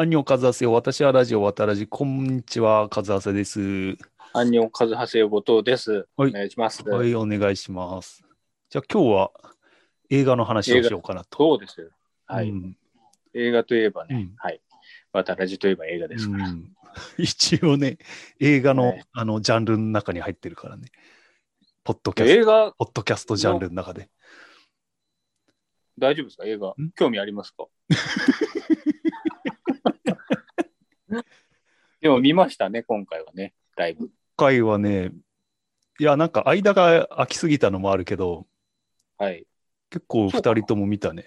[0.00, 0.72] アンニョンカズハセよ。
[0.72, 1.86] 私はラジオ渡らじ。
[1.86, 3.98] こんにちは、カズハセです。
[4.32, 6.06] アンニョンカズハセヨ後藤です。
[6.16, 6.82] はいお願いします。
[6.88, 8.24] はい、お願いします。
[8.70, 9.30] じゃあ今日は
[10.08, 11.36] 映画の話をしようかなと。
[11.36, 11.90] そうですよ。
[12.24, 12.78] はい、うん
[13.34, 14.62] 映画といえばね、うんはい。
[15.12, 16.48] 渡らじといえば映画ですから。
[16.48, 16.72] うん
[17.18, 17.98] 一応ね、
[18.40, 20.88] 映画の,、はいあのジャンルの中に入ってるからね。
[21.84, 24.08] ポッドキャスト、映画、ポッドキャストジャンルの中で。
[25.98, 26.46] 大丈夫ですか？
[26.46, 26.74] 映画ん？
[26.96, 27.66] 興味ありますか？
[32.00, 34.06] でも見ましたね、今回はね、だいぶ。
[34.06, 35.10] 今回はね、
[35.98, 38.46] いや、なんか間が空きすぎたのもあるけど、
[39.18, 39.46] はい。
[39.90, 41.26] 結構二人とも見たね。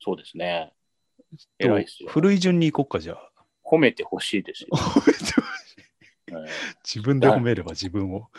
[0.00, 0.72] そうですね。
[1.58, 2.10] 偉いっすよ。
[2.10, 3.32] 古い順に行こうか、じゃあ。
[3.64, 4.68] 褒めてほしいですよ。
[6.32, 6.50] はい
[6.82, 8.30] 自分で褒めれば自分を。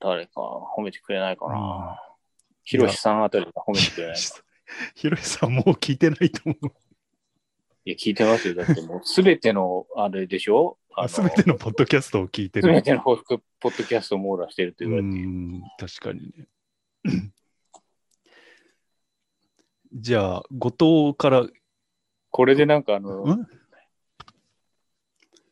[0.00, 0.40] 誰か
[0.76, 2.00] 褒めてくれないかうんな。
[2.64, 4.20] ひろしさんあたりが褒めてくれないか。
[4.94, 6.72] ひろしさんもう聞いてないと思う。
[7.86, 8.54] いや、聞いてますよ。
[8.54, 10.76] だってもう、すべての、あれでしょ？
[11.08, 12.68] すべてのポッドキャストを聞いてる。
[12.68, 15.28] すべてのポッドポッドキャストを網羅してるとう言われている。
[15.28, 16.48] ん、確かにね。
[19.94, 20.70] じゃあ、後
[21.12, 21.46] 藤から、
[22.30, 23.46] これでなんかあの、ん？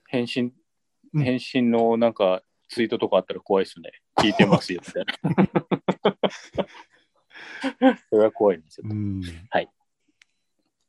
[0.09, 0.53] 返信、
[1.13, 3.93] うん返信のなんかツイートとかあったら怖いですね。
[4.19, 5.15] 聞いてますよ、みたいな。
[8.11, 8.87] それは怖いんですよ。
[8.91, 9.23] うん。
[9.51, 9.71] はい。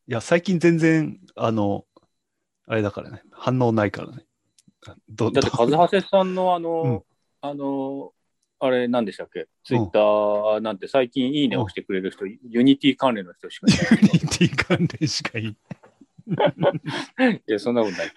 [0.08, 1.86] いや、最近全然、あの、
[2.68, 4.26] あれだからね、反応ないからね。
[5.10, 7.02] どだって、どカズハセさんのあの、うん
[7.42, 8.12] あの、
[8.60, 9.48] あれ何でしたっけ？
[9.64, 14.04] ツイッターなんて最近いいねをしてくれる人、ユニティ関連の人しかいない。
[14.04, 15.48] ユニティ関連しかいい。
[17.48, 18.08] いや、そんなことない。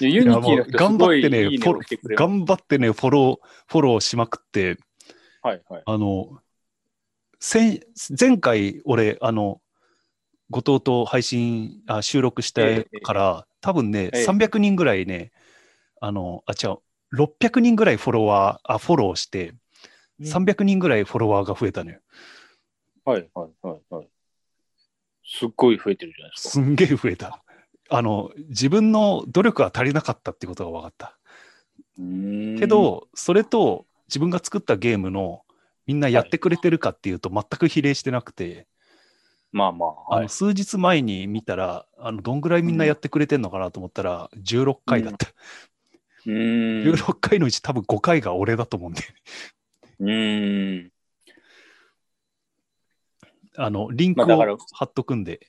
[0.00, 1.64] いやユニティの人す頑張ってね、いいね。
[2.16, 4.78] 頑張ってね、フォロー、フォローしまくって、
[5.42, 5.82] はいはい。
[5.84, 6.40] あの、
[7.38, 7.82] 先
[8.18, 9.60] 前回、俺、あの、
[10.50, 15.32] 後藤と配信、あ収録してから、多分ね、ええ300人ぐらいね、
[16.00, 16.78] あの、あ、違う、
[17.12, 19.54] 600人ぐらいフォロワー、あ、フォローして、
[20.22, 22.00] 300人ぐらいフォロワーが増えたのよ。
[23.04, 24.08] はいはいはいはい。
[25.24, 26.50] すっごい増えてるじゃないですか。
[26.50, 27.42] すんげえ増えた。
[27.88, 31.18] あの、自分の努力が足りなかったってことが分かった。
[32.58, 35.42] け、ど、それと自分が作ったゲームの
[35.86, 38.66] みんなやってくれてるかっていうと全く比例してなくて、
[39.56, 40.28] まあまあ、はいあの。
[40.28, 45.28] 数日前に見たらあのどんぐらいみんなやってくれてんのかなと思ったら16回だった、
[46.26, 46.92] うーん。
[46.92, 49.02] 16回のうち多分5回が俺だと思うんで
[50.00, 50.92] うーん。
[53.56, 55.40] あのリンクまあだからを貼っとくんで、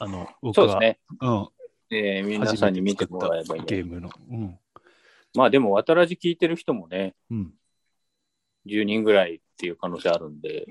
[0.00, 0.98] あの僕がそうですね。
[1.20, 1.48] うん、
[1.90, 3.66] えー皆さんに見てもらえばいい、ね。
[3.68, 4.58] ゲームの、うん
[5.34, 7.54] まあでも、渡らじ聞いてる人もね、うん、
[8.66, 10.66] 10人ぐらいっていう可能性あるんで。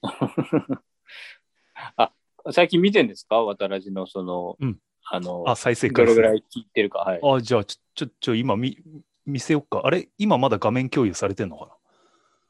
[1.96, 2.12] あ、
[2.52, 3.42] 最近見てんですか？
[3.42, 4.78] 渡らじのその、うん。
[5.10, 6.14] あの、あ再生回数。
[6.14, 6.98] どれぐらい聞いてるか？
[7.00, 7.20] はい。
[7.22, 8.78] あじゃあちょちょちょ今見
[9.26, 9.82] 見せよっか。
[9.84, 11.72] あれ今まだ画面共有されてんのかな？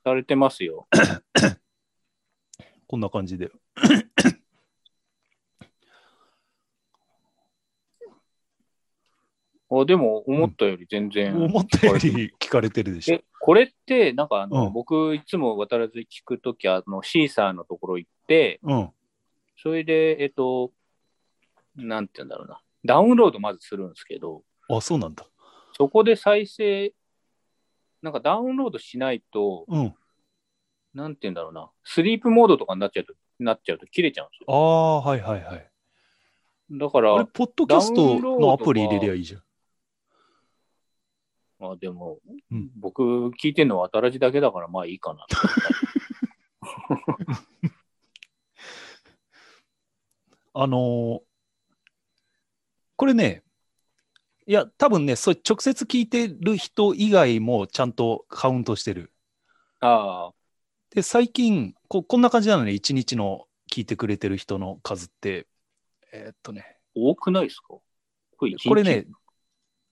[0.04, 0.88] されてますよ。
[2.86, 3.50] こんな感じで。
[9.70, 11.36] あでも、思ったより全然。
[11.36, 13.16] 思ったより聞かれてるでしょ。
[13.16, 14.72] え、これって、なんかあの、うん。
[14.72, 18.90] 僕、いつも渡らず聞くとき、あの、シーサーのところ行って、うん
[19.60, 20.72] それで、えっと、
[21.76, 22.60] なんて言うんだろうな。
[22.84, 25.26] ダウンロードまずするんですけど、あそうなんだ
[25.76, 26.92] そこで再生、
[28.02, 29.94] なんかダウンロードしないと、うん
[30.94, 31.70] なんて言うんだろうな。
[31.84, 34.58] スリープモードとかになっちゃうと、なっちゃうと切れちゃうんですあよ。
[34.58, 35.70] あはいはいはい
[36.70, 39.42] だかあれ、ら、ポッドキャストのアプリ入れりゃいいじゃん。
[41.60, 42.18] まあでも、
[42.50, 43.02] うん僕
[43.42, 45.26] 聞いてるのは新しだけだから、まあいいかな。
[50.60, 51.20] あのー
[52.96, 53.44] これね、
[54.44, 59.12] いや、多分ね、それ直接聞いてる人以外もちゃんとカウントしてる。
[59.78, 60.34] ああ、
[60.90, 65.46] で、最近こ、こんな感じなのね、1日の聞いてくれてる人の数って。
[66.12, 67.68] えーっとね、多くないですか？
[67.68, 67.82] こ
[68.74, 69.06] れね、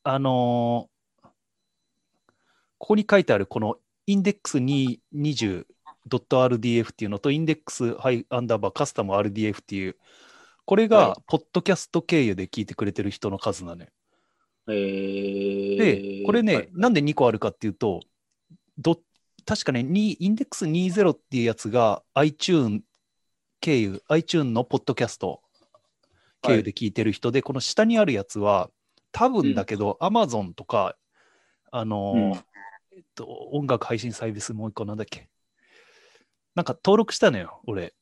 [0.02, 1.28] あのー
[2.78, 3.76] ここに書いてあるこの
[4.06, 9.96] インデックス 20.rdf っていうのと、インデックスハイアンダーバーカスタム RDF っていう、
[10.66, 13.88] これはが、ポッドキャスト経由で聞いてくれてる人の数なのよ。
[14.68, 15.76] えー、
[16.20, 18.00] で、これね、はいなんで2個あるかっていうと、
[18.76, 19.00] ど
[19.46, 22.80] 確かね、にインデックス20っていうやつが iTune
[23.60, 25.40] 経由、iTune のポッドキャスト
[26.42, 28.70] 経由で聞いてる人で、この下にあるやつは、
[29.12, 30.96] 多分だけど、Amazon とか、
[31.70, 32.32] あのーうん
[32.96, 35.28] えっと、音楽配信サービスもう一個なんだっけ？
[36.56, 37.94] なんか登録したのよ、俺。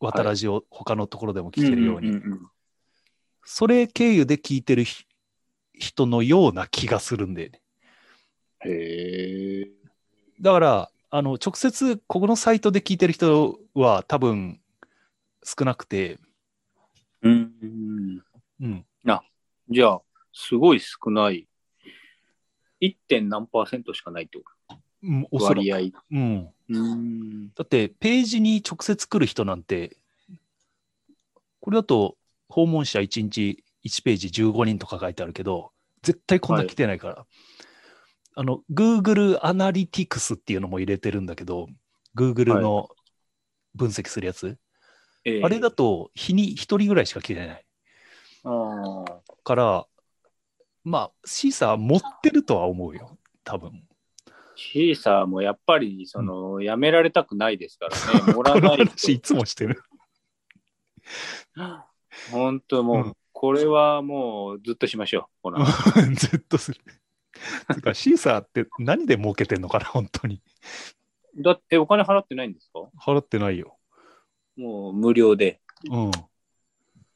[0.00, 2.20] 渡らじを他のところでも聞けるように。
[3.44, 5.04] それ経由で聞いてるひ
[5.74, 7.60] 人のような気がするんで、ね、
[8.66, 9.70] へえ。
[10.40, 14.60] だから、あの、直接ここのサイトで聞いてる人は多分
[15.42, 16.18] 少なくて、
[17.22, 18.22] うんうん。
[18.60, 18.84] うん。
[19.70, 20.02] じゃあ、
[20.32, 21.46] すごい少ない。
[22.80, 22.96] 1.
[23.06, 24.44] 点何パーセントしかないってこ
[25.02, 26.00] うんとおそらく割合。
[26.10, 26.48] うん。
[26.68, 27.48] うん。
[27.54, 29.96] だって、ページに直接来る人なんて、
[31.60, 32.16] これだと
[32.48, 35.72] 訪問者1日1ページ15人とか書いてあるけど、
[36.02, 37.26] 絶対こんな来てないから。
[38.34, 41.68] あの、Google アナリティクスっていうのも入れてるんだけど、
[42.16, 42.88] Google の
[43.74, 44.56] 分析するやつ。
[45.24, 47.64] ええあれだと、日に1人ぐらいしか来てない
[48.44, 49.22] ああ。
[49.42, 49.86] から、
[50.84, 53.87] まあ、シーサー持ってるとは思うよ、多分。
[54.60, 58.32] シーサーもやっぱり、その、やめられたくないですからね。
[58.34, 59.82] もらない話いつもしてる。
[62.32, 65.52] 本当もう、うんこれはもうずっとしましょう。
[66.16, 66.80] ずっとする。
[67.72, 70.42] つうか、シーサーって何で儲けてんのかな、本当に。
[71.36, 72.90] だってお金払ってないんですか？
[73.00, 73.78] 払ってないよ。
[74.56, 75.60] もう無料で。
[75.88, 76.10] うん。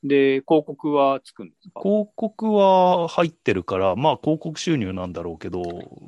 [0.03, 1.81] で、広告はつくんですか？
[1.81, 5.63] 広告は入ってるから、まあ広告収入なんだろうけど、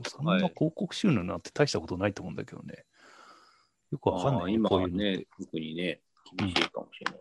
[0.09, 2.85] そんなはい広告収入なんて大したことないと思うんだけどね。
[3.93, 6.01] よくわかんないね、今ね、特にね、
[6.37, 7.21] 厳しいかもしれない。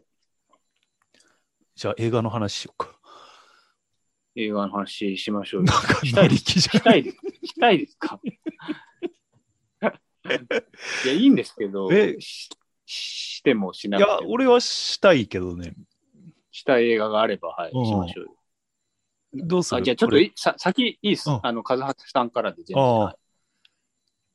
[1.75, 2.99] じゃあ映画の話しようか。
[4.35, 5.65] 映画の話しましょうよ。
[5.71, 6.59] なんかしたいです。
[6.59, 7.17] したいです。
[7.43, 8.19] したいですか？
[11.05, 12.49] いや、いいんですけど、えし
[12.85, 15.75] してもしいや、なくても、俺はしたいけどね。
[16.63, 18.35] したい映画があれば、はい、うんしましょうよ。
[19.43, 19.81] あどうする？
[19.81, 21.29] じゃあちょっとさ先いいっす。
[21.29, 22.77] うんあの、カズハさんからで全然。
[22.77, 23.15] ああはい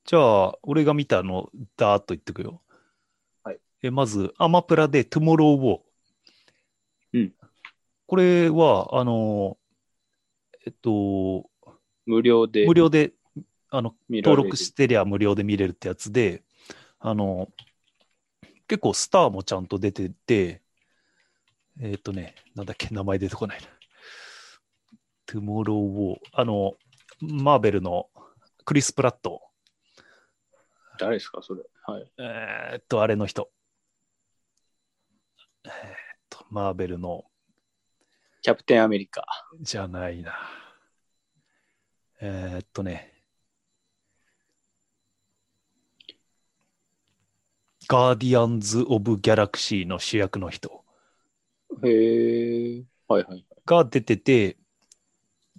[0.05, 2.63] じゃあ、俺が見たの、だーっと言ってくよ。
[3.43, 3.59] はい。
[3.83, 5.81] え、まず、アマプラで、トゥモロー・ウォー。
[7.13, 7.35] うん。
[8.07, 9.59] これは、あの、
[10.65, 11.51] えっと、
[12.07, 13.13] 無料で無料で、
[13.69, 16.43] あの、見られる登録してりゃ無料で見れるってやつで、
[16.99, 17.49] あの、
[18.67, 20.63] 結構スターもちゃんと出てて、
[21.81, 23.67] えっ、とね、なんだっけ、名前出てこないな。
[25.27, 26.19] トゥモロー・ウォー。
[26.33, 26.75] あの、
[27.21, 28.09] マーベルの
[28.65, 29.43] クリス・プラット。
[30.99, 31.63] 誰ですか、それ？
[31.85, 32.13] はい。
[32.19, 33.51] えーっと、あれの人。
[35.65, 35.75] えーっ
[36.29, 37.25] と、マーベルの、
[38.43, 39.25] キャプテンアメリカ。
[39.61, 40.35] じゃないな。
[42.21, 43.13] えーっとね。
[47.87, 50.85] ガーディアンズ・オブ・ギャラクシーの主役の人
[51.85, 52.85] へえ。
[53.07, 53.45] はいはい。
[53.67, 54.57] が出てて、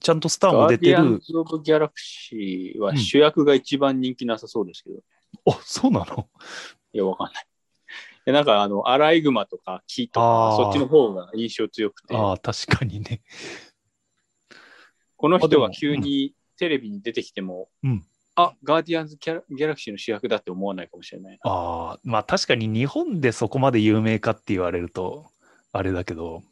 [0.01, 1.19] ちゃんとスターもガ出てーディアンる。
[1.19, 5.01] ズ・オブ・ギャラクシーはうん主役が一番人気なさそうですけど。
[5.45, 6.27] あ、そうなの？
[6.93, 7.45] いや、わかんない。
[8.33, 13.21] なんか、あの、アライグマとか木とか、そっちの方が印象強くて、ああ、確かにね。
[15.15, 18.05] この人が急にテレビに出てきても、うん
[18.35, 21.51] あ、ガーディアンズギャラ・ギャラクシーの主役だって思わないかもしれないな。
[21.51, 25.25] ああ、まあ確かに日本でそこまで有名かって言われると、
[25.71, 26.43] あれだけど、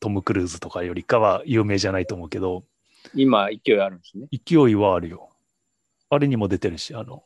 [0.00, 2.64] トム・クルーズとかよりかは有名じゃないと思うけど、
[3.14, 4.28] 今、勢いあるんですね。
[4.30, 5.30] 勢いはあるよ。
[6.08, 7.24] あれにも出てるし、あの、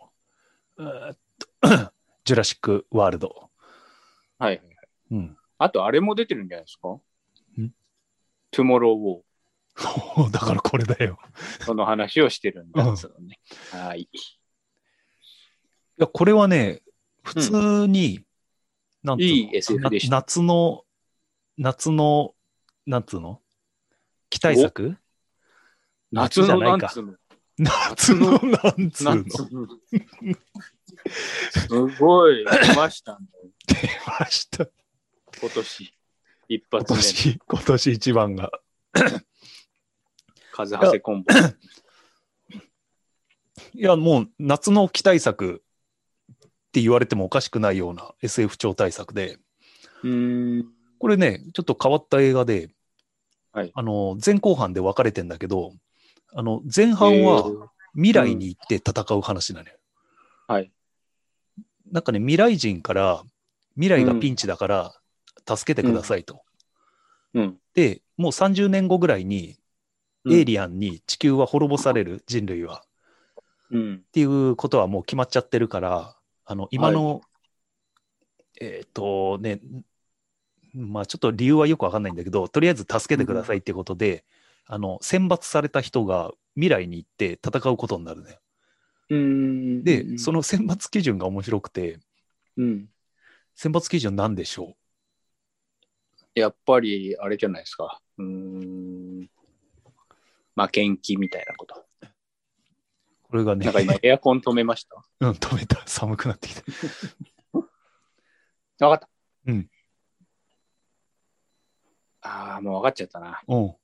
[2.24, 3.50] ジュラシック・ワールド。
[4.38, 4.76] はいはいはい。
[5.10, 5.36] うん。
[5.58, 6.88] あと、あれも出てるんじゃないですか？
[6.88, 7.00] ん？
[8.50, 10.30] トゥモロー・ウォー。
[10.30, 11.18] だからこれだよ。
[11.60, 12.96] その話をしてるんだ、うん。
[12.96, 14.02] はい。
[14.02, 14.08] い
[15.98, 16.80] や、これはね、
[17.22, 18.24] 普通に、
[19.02, 19.30] なんつうの？
[19.30, 20.85] いい SF でしたな夏の、
[21.58, 22.34] 夏の、
[22.86, 23.40] なんつうの？
[24.30, 24.96] 期待作？
[26.12, 27.14] 夏のじゃないんつうの？
[27.58, 29.24] 夏の、なんつうの？
[31.50, 33.26] すごい、出ましたね。
[33.66, 33.76] 出
[34.20, 34.66] ました。
[35.40, 35.92] 今年。
[36.48, 38.50] 一今発目の年、今年一番が。
[40.52, 41.32] 風ハセコンボ。
[43.72, 45.62] いや、もう夏の期待作
[46.32, 46.40] っ
[46.72, 49.38] て言われてもおかしくないような SF 超大作で、
[50.02, 50.75] うーん。
[50.98, 52.70] これね、ちょっと変わった映画で、
[53.52, 55.72] はいあの、前後半で分かれてんだけど、
[56.34, 59.74] あの、前半は未来に行って戦う話なのよ。
[60.46, 60.70] はい。
[61.90, 63.22] なんかね、未来人から、
[63.74, 64.94] 未来がピンチだから
[65.48, 66.42] 助けてくださいと。
[67.34, 67.56] うん。
[67.74, 69.56] で、もう30年後ぐらいに、うん
[70.28, 72.82] エイリアンに地球は滅ぼされる、人類は。
[73.70, 73.94] うん。
[73.94, 77.20] っていうことはもう決まっちゃってるから、あの、今の、
[78.60, 79.60] えっ、とね、
[80.76, 84.24] まあちょっと理由はよくわかんないんだけど、とりあえず助けてくださいってことで、
[84.66, 88.38] あの、選抜された人が未来に行って戦うことになるね。
[89.08, 89.84] うーん。
[89.84, 91.98] で、その選抜基準が面白くて、
[92.56, 92.88] うん。
[93.54, 94.76] 選抜基準なんでしょ
[96.34, 98.00] やっぱり、あれじゃないですか。
[98.18, 99.30] うーん。
[100.56, 101.86] 負けん気みたいなこと。
[103.22, 105.02] これがねなん、か今、 エアコン止めました？
[105.20, 105.82] うん、止めた。
[105.86, 106.62] 寒くなってきた。
[108.88, 109.08] わかった。
[109.46, 109.70] うん。
[112.26, 113.40] ああ、もう分かっちゃったな。
[113.46, 113.74] うん。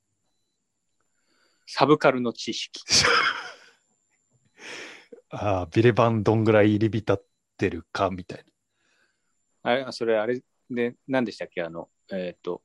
[1.65, 2.83] サブカルの知識。
[5.29, 7.25] ああ、ビレバンどんぐらい入り浸っ
[7.57, 8.45] てるかみたい
[9.63, 11.63] あれ、それ、あれで、何でしたっけ？
[11.63, 12.61] あの、えっ、と、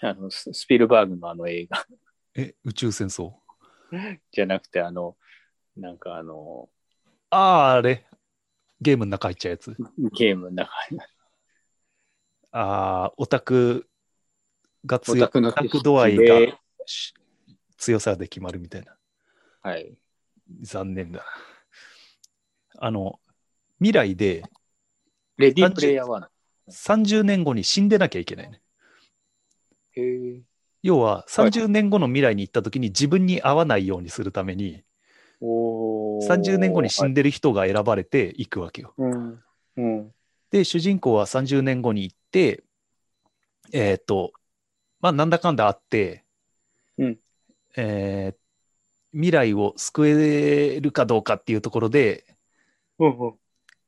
[0.00, 1.86] あの、ススピルバーグのあの映画な。
[2.34, 3.34] え、宇宙戦争？
[4.32, 5.16] じゃなくて、あの、
[5.76, 6.70] なんかあの、
[7.30, 8.06] ああ、あれ。
[8.80, 9.76] ゲームの中入っちゃうやつ。
[10.16, 10.98] ゲームの中に、
[12.50, 13.88] ああ、オタク
[14.86, 15.20] がオ強い。
[15.20, 17.14] タクのオタク度合いでがし
[17.78, 18.96] 強さで決まるみたいな。
[19.62, 19.94] はい。
[20.60, 21.24] 残念だな。
[22.78, 23.18] あの、
[23.78, 24.42] 未来で
[25.36, 26.28] レディープレイヤー1。
[26.70, 28.60] 30年後に死んでなきゃいけないね。
[29.92, 30.42] へえ。
[30.82, 34.82] 要は30年後の未来に行った時に自分に合わないようにするために
[35.40, 38.94] おー30年後に死んでる人が選ばれていくわけよ。
[38.96, 39.40] うん。
[39.76, 40.12] うん。
[40.50, 42.62] で、主人公は30年後に行って、
[43.72, 44.32] えっ、と、
[45.02, 46.24] まあ、なんだかんだあって、
[46.96, 47.18] うん
[47.76, 48.42] えー
[49.14, 52.24] 未来を救えるかどうかっていうところで、
[52.98, 53.34] うんうん。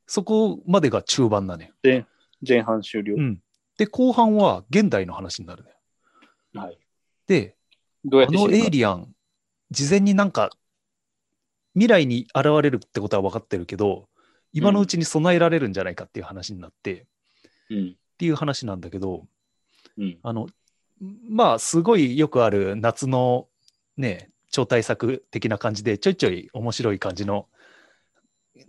[0.05, 1.69] そこまでが中盤なのよ。
[2.47, 3.19] 前半終了う。
[3.19, 3.41] ん。
[3.77, 5.75] で、後半は現代の話になるのよ。
[6.53, 6.77] はい。
[7.27, 7.55] で、
[8.03, 9.15] どうやあのエイリアン、
[9.71, 10.51] 事前になんか、
[11.73, 14.07] 未来に現れるってことは分かってるけど、
[14.53, 17.05] 今のうちに備えられるんじゃないかっていう話になって、っ
[17.71, 17.95] うん。
[18.19, 19.25] ていう話なんだけど、
[19.97, 20.19] うん。
[20.21, 20.47] あの、
[21.01, 23.47] まあ、すごいよくある夏の
[23.97, 27.47] ね、超大作的な感じで、ちょいちょい面白い感じの、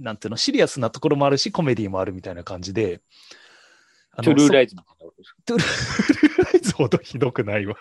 [0.00, 3.00] なんていうの、シリアスなところもあるし、コメディもあるみたいな感じで、
[4.12, 5.42] あのトゥルーライイズみたいなことですか？
[5.44, 7.76] トゥルーライズほどひどくないわ。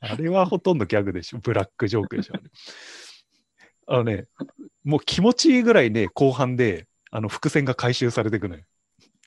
[0.00, 1.38] あれはほとんどギャグでしょ。
[1.38, 2.34] ブラックジョークでしょ。
[3.88, 4.26] あのね、
[4.84, 8.62] もう気持ちいいぐらいね、後半で、あの、伏線が回収されていくのよ。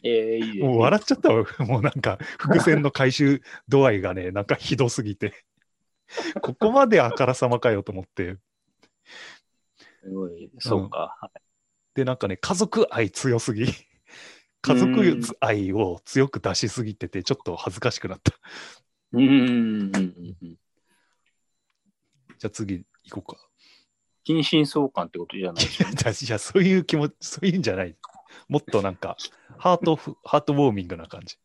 [0.05, 1.45] ええいいもう笑っちゃったわ。
[1.59, 5.33] もうなんか、伏線の回収度合いがね、 なんかひどすぎて。
[6.41, 8.37] ここまであからさまかよと思って。
[10.03, 10.51] すごい。
[10.59, 11.17] そうか。
[11.95, 13.65] で、なんかね、家族愛強すぎ。
[14.61, 18.33] 家族愛を強く出しすぎてて、ちょっと恥ずかしくなった。
[19.13, 20.57] うんうんうんうんうん。
[22.37, 23.47] じゃあ次行こうか。
[24.23, 25.65] 近親相関ってことじゃない
[26.13, 27.95] じゃあそういう気持ち、そういうんじゃない。
[28.47, 29.17] もっとなんか、
[29.57, 31.37] ハートフ、ハートウォーミングな感じ。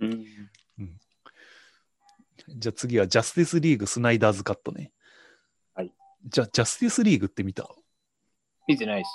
[0.00, 0.24] うん。
[2.48, 4.92] じゃあ次はジャスティスリーグスナイダーズカットね。
[5.74, 5.92] はい。
[6.26, 7.68] じゃあ、ジャスティスリーグって見た？
[8.66, 9.10] 見てないです。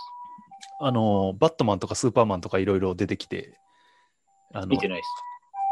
[0.79, 3.59] あの、バットマンとかスーパーマンとかいろいろ出てきて、
[4.53, 5.09] あの見てないです。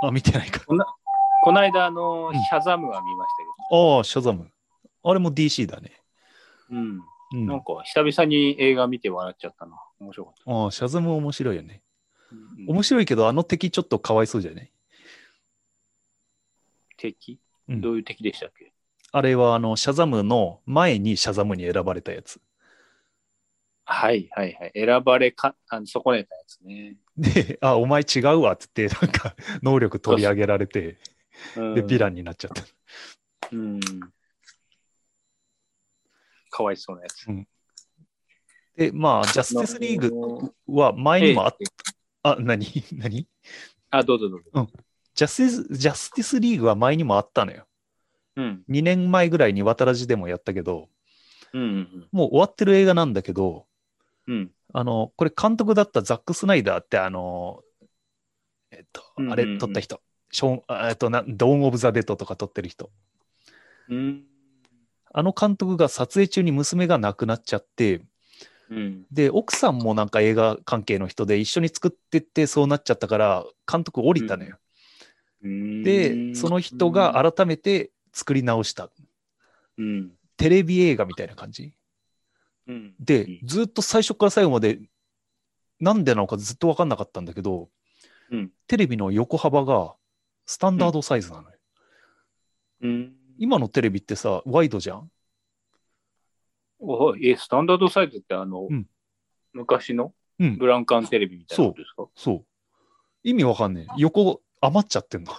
[0.08, 0.66] あ、見てないか。
[0.66, 4.50] この間、あの、うんシャザムは見ましたけああ、シャザム。
[5.04, 5.92] あれも DC だね。
[6.70, 6.78] ど。
[6.78, 7.02] うん。
[7.34, 7.46] うん。
[7.48, 9.78] なんか、久々に映画見て笑っちゃったな。
[10.04, 10.52] 面白かった。
[10.52, 11.82] ああ、シャザム面白いよね。
[12.32, 14.72] うん面白いけど、あの敵ちょっとかわいそうじゃない？
[16.98, 17.40] 敵？
[17.68, 18.72] うんどういう敵でしたっけ？
[19.12, 22.42] あれは、あの、シャザムの前にシャザムに選ばれたやつ。
[23.86, 24.72] はいはいはい。
[24.74, 26.96] 選ばれか、あの損ねたやつね。
[27.18, 30.98] で、あ、お前違うわって言って、なんか、能力取り上げられて、
[31.58, 32.64] うんで、ヴィランになっちゃった。
[33.52, 33.80] うん。
[36.50, 37.28] かわいそうなやつ。
[38.76, 42.66] で、まあ、ジャスティスリーグは前にもあっええあ、何？
[42.94, 43.28] 何？
[43.92, 44.68] あ、どうぞどうぞ。
[45.14, 47.68] ジャスティス、ジャスティスリーグは前にもあったのよ。
[48.36, 48.64] うん。
[48.70, 50.90] 2年前ぐらいに渡らじでもやったけど、
[51.54, 53.68] うんうんもう終わってる映画なんだけど、
[54.28, 54.36] うん。
[54.36, 54.52] うん。
[54.74, 57.62] あの、これ監督だったザック・スナイダーって、あの、
[58.72, 60.02] えっとうんうんう、んあれ撮った人、
[60.32, 62.90] ショーン、あえっと、なドーン・オブ・ザ・デッドとか撮ってる人。
[63.90, 64.24] うん。
[65.14, 68.02] あの監督が撮影中に娘が亡くなっちゃって、
[68.74, 69.06] うん。
[69.12, 74.58] で、奥さんもなんか映画関係の人で一緒に作ってってそうなっちゃったから、監督降りたのよ。
[75.42, 78.90] で、その人が改めて作り直した。
[79.78, 80.12] うん。
[80.38, 81.74] テレビ映画みたいな感じ。
[82.68, 82.94] うん。
[83.00, 84.80] でうん、ずっと最初から最後まで、
[85.80, 87.70] なんでなのかずっと分かんなかったんだけど、
[88.32, 89.94] うんテレビの横幅が
[90.46, 91.58] スタンダードサイズなのよ。
[92.82, 93.14] うん。
[93.38, 95.12] 今のテレビってさ、ワイドじゃん
[97.22, 98.86] え、スタンダードサイズってあの、うん
[99.54, 100.14] 昔の？
[100.40, 102.46] うんブランカンテレビみたいなことですか、そう。
[103.24, 103.94] 意味わかんねえ。
[103.98, 105.32] 横余っちゃってんの。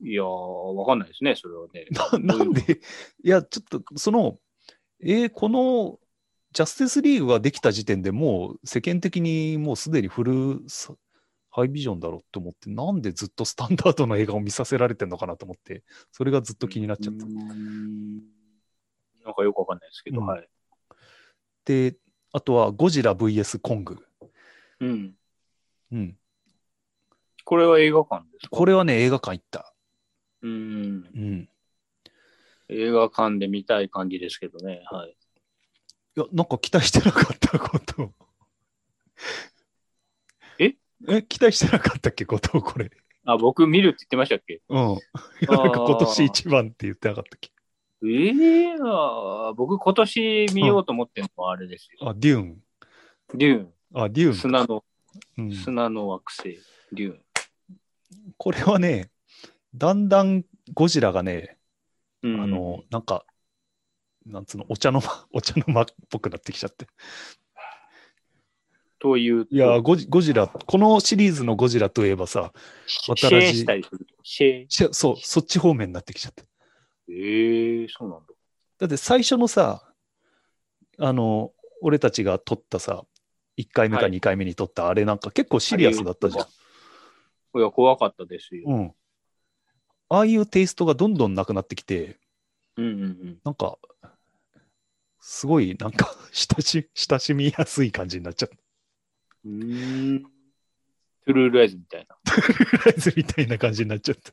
[0.00, 1.86] いやー、わかんないですね、それはね。
[2.24, 2.80] ななんで、
[3.22, 4.38] いや、ちょっと、その、
[5.00, 5.98] えーこの、
[6.52, 10.94] ジャスティスリーグができた時点でもう世間的にもうすでに古さ
[11.50, 17.26] ハイビジョンだろうって思って、なんでずっとスタンダードの映画を見させられてんのかなと思って、それがずっと気になっちゃった。
[19.24, 20.48] なんかよくわかんないですけど、うんはい。
[21.64, 21.96] で、
[22.32, 23.98] あとはゴジラ VS コング。
[24.80, 25.14] うん。
[25.92, 26.18] うん。
[27.44, 28.50] これは映画館ですか？
[28.50, 29.74] これはね、映画館行った。
[30.42, 30.52] うん。
[30.52, 30.56] う
[31.18, 31.48] ん。
[32.68, 34.82] 映画館で見たい感じですけどね。
[34.90, 35.16] はい。
[36.16, 38.12] いや、なんか期待してなかったことを。
[40.58, 40.74] え？
[41.08, 42.90] え、期待してなかったっけ、ことをこれ。
[43.26, 44.62] あ、僕見るって言ってましたっけ？
[44.68, 44.78] うん。
[44.78, 47.50] なんか今年一番って言ってなかったっけ。
[48.06, 52.10] ええあー僕今年見ようと思ってるのはあれですよ。
[52.10, 52.62] あ、デューン。
[53.34, 54.30] デューあ、デューン。
[54.32, 54.34] ン。
[54.34, 54.84] 砂の、
[55.38, 56.58] うん、砂の惑星。
[56.92, 57.20] デューン。
[58.36, 59.10] これはね、
[59.74, 61.58] だんだんゴジラがね、
[62.22, 63.24] うんあの、なんか、
[64.26, 66.86] なんつうの、お茶の間、 お茶の間っぽくなってきちゃって。
[68.98, 69.54] というと。
[69.54, 72.52] いやゴジ、ゴジラ、このシリーズのゴジラといえばさ、
[72.86, 74.14] シ渡らじェーしたりすると。
[74.22, 74.66] シェー。
[74.68, 76.44] しそう、そっち方面になってきちゃって。
[77.08, 78.26] ええそうなんだ。
[78.78, 79.92] だって最初のさ、
[80.98, 83.04] あの、俺たちが撮ったさ、
[83.56, 87.58] 1回目かはい2回目に撮ったあれなんか結構シリアスだったじゃん。
[87.58, 88.64] いや、怖かったですよ。
[88.66, 88.94] うん。
[90.08, 92.18] ああいうテイストがどんどんなくなってきて、
[92.76, 93.38] うんうんうん。
[93.44, 93.78] なんか、
[95.20, 98.56] すごいなんか 親し親しみやすい感じになっちゃった。
[99.44, 100.22] うーん。
[100.22, 102.16] トゥルーライズみたいな。
[102.84, 104.32] ライズみたいな感じになっちゃった。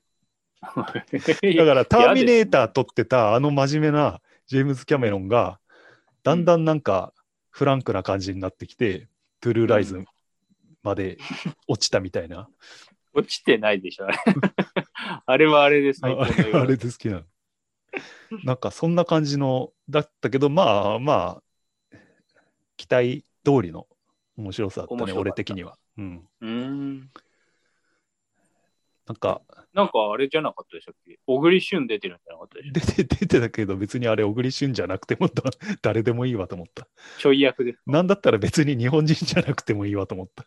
[0.61, 0.73] だ
[1.57, 5.59] だから、ターミネーター撮ってたあの真面目なジェームズ・キャメロンが、
[6.23, 7.13] だんだんなんか
[7.49, 9.07] フランクな感じになってきて、
[9.39, 10.03] トゥルーライズ
[10.83, 11.17] まで
[11.67, 12.47] 落ちたみたいな。
[13.13, 14.17] 落ちてないでしょ、あれ。
[15.25, 17.23] あれはあれであ最高あれはあれで好きなの。
[18.45, 21.41] なんかそんな感じの、だったけど、まあま
[21.93, 21.97] あ、
[22.77, 23.87] 期待通りの
[24.37, 25.77] 面白さだったね、た俺的には。
[25.97, 26.27] うん。
[26.39, 27.11] うーん。
[29.07, 29.41] なんか、
[29.73, 31.19] なんかあれじゃなかったでしたっけ？
[31.25, 35.43] 小栗旬出てるんじゃなかったでしょ出て、出てたけど、別にあれ、小栗旬じゃなくてもだ
[35.81, 36.87] 誰でもいいわと思った。
[37.17, 37.79] ちょい役です。
[37.87, 40.45] なんだったら別に日本人じゃなくてもいいわと思った。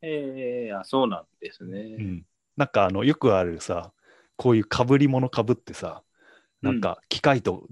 [0.00, 1.96] ええあ、そうなんですね。
[1.98, 2.26] うん。
[2.56, 3.92] なんか、あの、よくあるさ、
[4.36, 6.02] こういう被り物被ってさ、
[6.60, 7.68] なんか、機械と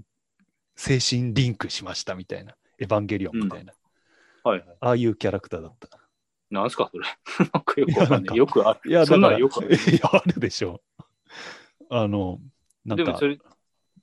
[0.77, 3.73] 精神リンクしましたみたいな、エヴァンゲリオンみたいな、
[4.45, 4.77] はいはい。
[4.81, 6.00] ああいうキャラクターだった。
[6.51, 7.05] なんすか、それ。
[7.53, 8.41] なんかよくわかんない。
[8.41, 8.91] ある。
[8.91, 9.71] いや、そんよくある。
[9.73, 10.81] や、あるでしょ。
[11.89, 12.41] あの、
[12.85, 13.39] なんかでもそ、れ、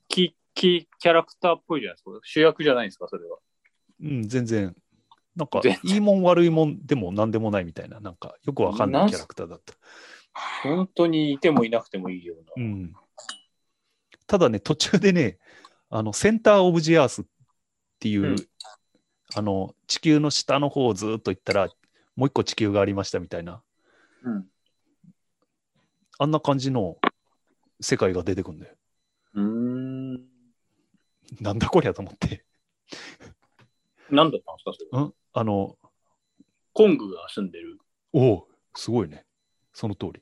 [0.08, 2.10] キキキャラクターっぽいじゃないですか。
[2.22, 3.38] 主役じゃないんですか、それは。
[4.00, 4.74] うん、全然、
[5.36, 9.74] なんか全、いいもん悪いもんでも何でもないみたいな、なんか、よくわかんなないキャラクターだった。
[10.62, 12.52] 本当にいてもいなくてもいいような。
[12.56, 12.94] うん。
[14.26, 15.38] ただね、途中でね、
[15.90, 17.24] あの、センターオブジアースっ
[17.98, 18.36] ていう、うん
[19.34, 21.68] あの、地球の下の方をずっと行ったら、
[22.18, 23.62] もう一個地球がありましたみたいな、
[24.24, 24.48] うん。
[26.18, 26.98] あんな感じの
[27.80, 28.74] 世界が出てくるんだよ。
[29.34, 30.14] うーん。
[31.40, 32.44] なんだこりゃと思って。
[34.10, 35.04] 何だったんですか、それは。
[35.04, 35.14] うん？
[35.32, 35.78] あの、
[36.72, 37.78] コングが住んでる。
[38.12, 39.24] おお、すごいね。
[39.72, 40.20] その通り。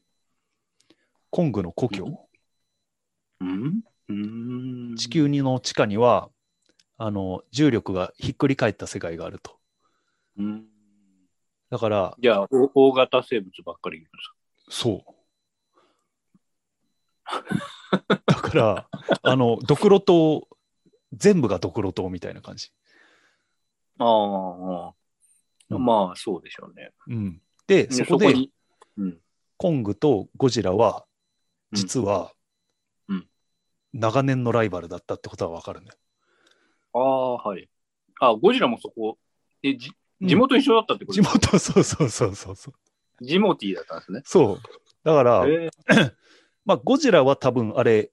[1.31, 2.29] コングの故郷？
[3.41, 4.97] うんうーん。
[4.97, 6.29] 地球の地下には、
[6.99, 9.59] あの、重力がひっくり返った世界があると。
[10.37, 10.67] うん。
[11.71, 14.11] だから、じゃあ、お大型生物ばっかりいるんで
[14.71, 15.17] すそう。
[18.27, 18.89] だから、
[19.23, 20.47] あの、ドクロ島、
[21.13, 22.69] 全部がドクロ島みたいな感じ。
[22.69, 22.75] か
[23.99, 24.95] ああ、
[25.71, 26.93] うんまあ、そうでしょうね。
[27.09, 27.43] うん。
[27.67, 28.53] で、そこで、に、
[28.97, 29.21] うん。
[29.57, 31.07] コングとゴジラは、
[31.73, 32.33] 実は、
[33.09, 33.29] うん
[33.93, 35.99] 長年のライバルだったってことはわかるんだよ。
[36.93, 37.67] ああ、はい。
[38.21, 39.17] あ、ゴジラもそこ、
[39.63, 42.75] え、じうん地元一緒だったってこと地元、そうそうそうそうそう。
[43.25, 44.23] ジモティーだったんですね。
[44.25, 44.61] そう。
[45.05, 45.71] だから、え
[46.65, 48.11] まあ、ゴジラは多分あれ、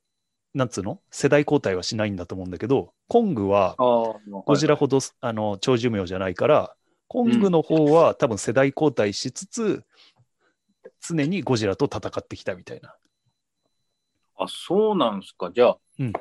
[0.53, 1.01] なんつうの？
[1.09, 6.75] 世代交代はしないんだと思うんだけど、コングはゴジラほど、あの長寿命じゃないから、
[7.07, 9.83] コングの方は多分世代交代しつつ、
[11.01, 12.95] 常にゴジラと戦ってきたみたいな。
[14.37, 15.51] あ、そうなんですか。
[15.51, 16.13] じゃあ、うん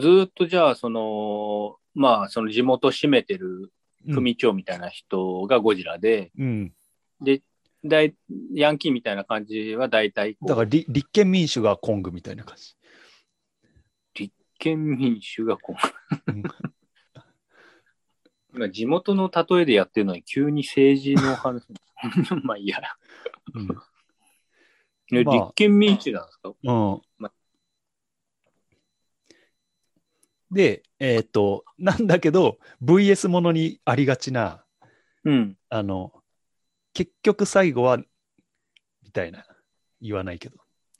[0.00, 3.72] ずーっとじゃあ、その、まあ、その地元占めてる
[4.06, 6.72] うん組長みたいな人がゴジラで、うん。
[7.20, 7.42] で、
[7.84, 8.14] だい
[8.54, 12.74] ヤンキーみたいな感じは大体だからり立憲民主がコングみたいな感じ。
[14.14, 15.74] 立憲民主がこ
[16.26, 16.42] う、うん
[18.54, 21.66] 今地元の例えでやってるのに急に政治の話。
[22.44, 22.78] まあいいや。
[23.54, 23.68] うん
[25.10, 26.48] ねまあ立憲民主なんですか？
[26.50, 27.30] うんま
[30.50, 34.64] で、えっ、と、なんだけど、VS ものにありがちな、
[35.24, 35.56] うん。
[35.68, 36.12] あの、
[36.94, 37.98] 結局最後は、
[39.02, 39.44] みたいな。
[40.00, 40.58] 言わないけど。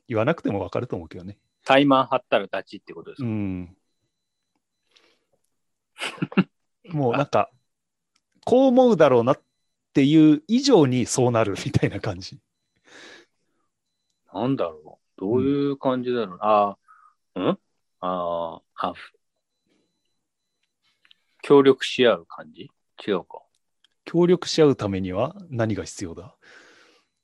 [0.09, 1.39] 言わなくてもわかると思うけどね。
[1.65, 3.77] タイマン張ったら立ちってことですか、うん。
[6.91, 7.51] もうなんか、
[8.45, 9.41] こう思うだろうなっ
[9.93, 12.39] ていう以上にそうなるみたいな感じ。
[14.33, 16.77] なんだろうどういう感じだろう、あ
[17.35, 17.59] あ、ん？
[18.01, 19.18] ああ、あふ
[21.49, 22.71] 協力し合う感じ？
[23.07, 23.41] 違うか。
[24.05, 26.35] 協力し合うためには何が必要だ？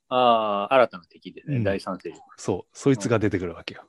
[0.08, 2.22] ああ、新たな敵ですね、うん第三勢力。
[2.38, 3.82] そう、そいつが出てくるわけよ。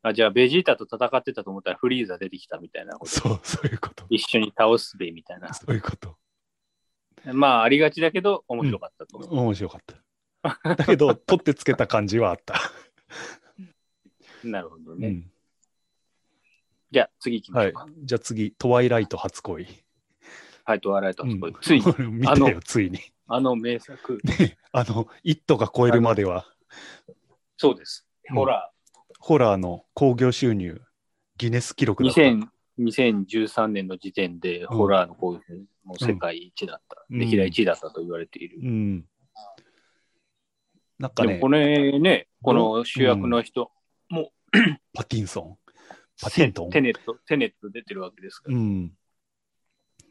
[0.00, 3.10] あ、じゃあ、ベジータと戦ってたと思ったらフリーザ出てきたみたいなこと？
[3.10, 4.06] そう、そういうこと。
[4.08, 5.52] 一緒に倒すべみたいな。
[5.52, 6.16] そういうこと。
[7.34, 9.18] まあ、ありがちだけど、面白かったと。
[9.18, 9.80] 面白かっ
[10.42, 10.74] た。
[10.74, 12.54] だけど、取ってつけた感じはあった。
[14.42, 15.08] なるほどね。
[15.08, 15.30] うん、
[16.94, 17.88] じゃあ、次行きまはいしょうか。。
[18.04, 19.66] じゃあ次、トワイライト初恋。
[20.64, 23.00] はい、トワイライト初恋うんついに、見あのてよ、ついに。
[23.26, 24.20] あの名作。
[24.70, 26.46] あの、イットが超えるまでは、
[27.56, 28.06] そうです。
[28.30, 28.70] うんホラ
[29.18, 30.80] ホラーの興行収入、
[31.36, 32.06] ギネス記録ー。
[32.06, 32.20] だった。
[32.20, 38.60] 2000 2013年の時点で、ホラーのこういうもう世界一だった、うん歴代一位だったと言われている。
[38.62, 39.04] うん。
[41.00, 43.72] なんかねでもこ、れね、この主役の人、
[44.94, 45.63] パティンソン。
[46.20, 46.66] パティント。
[46.66, 48.56] ンテネット、テネット出てるわけですから。
[48.56, 48.92] うん。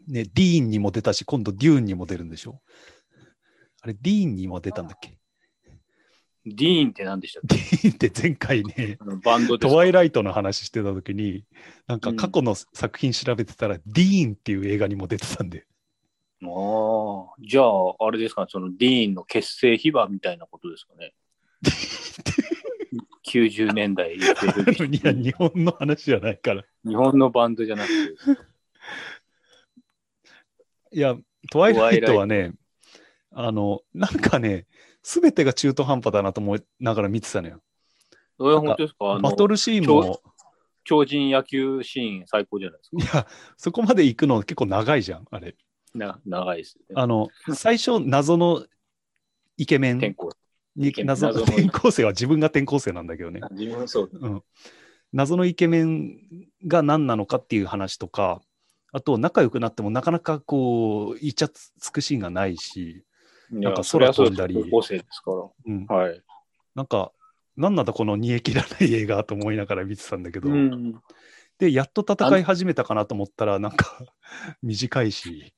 [0.07, 2.61] ね、ディーンにも出たし、今度デューンにも出るんでしょ？
[3.81, 5.17] あれ、ディーンにも出たんだっけ？
[6.45, 11.45] ディーンって何でしたっディーンって前回ね、バンドトワイライトの話してた時に、
[11.87, 15.65] なんか過去の作品調べてたら、ディーンっていう映画にも出てたんで、
[16.43, 21.13] ああ、じゃあ、あれですか、そのディーンの結成秘話みたいなことですかね？
[23.25, 24.19] 90年代 い
[25.03, 26.63] や、日本の話じゃないから。
[26.85, 28.15] 日本のバンドじゃなくて、
[30.91, 31.15] いや、
[31.51, 32.53] トワイライトはね、
[33.31, 34.67] あの、なんかね、
[35.01, 37.61] すべてが中途半端だなと思いながら見てたのよ。
[38.37, 39.19] それは本当ですか？
[39.21, 40.21] バトルシーンも、
[40.83, 43.17] 超人野球シーン最高じゃないですか？
[43.19, 43.27] いや、
[43.57, 45.55] そこまで行くの結構長いじゃん、あれ。
[45.93, 46.93] な長いですよね。
[46.95, 48.65] あの、最初、謎の
[49.57, 50.31] イケメン転校。
[50.75, 53.41] 謎の転校生は自分が転校生なんだけどね。
[53.51, 54.09] 自分はそう。
[54.11, 54.43] うん、
[55.11, 56.17] 謎のイケメン
[56.65, 58.41] が何なのかっていう話とか、
[58.91, 63.05] あと仲良くなってもなかなかこう、イチャつくシーンがないし、
[63.51, 65.31] なんか空飛んだりです高校生ですか
[65.65, 65.95] うん、ら。
[65.95, 66.21] はい。
[66.75, 67.11] なんか、
[67.55, 70.99] なんなんだこの煮え切らない映画と思いながら見てたんだけど、うん。
[71.59, 73.99] で、やっと戦い始めたかなと思ったら、なんか
[74.63, 75.53] 短いし、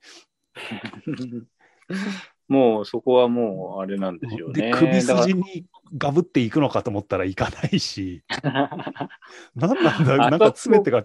[2.47, 4.71] もうそこはもうあれなんですよね。
[4.71, 5.65] で、首だ筋に
[5.97, 8.23] ガブっていくのかと思ったらいかないし、
[9.55, 11.01] なんなんだ、あなんか全てが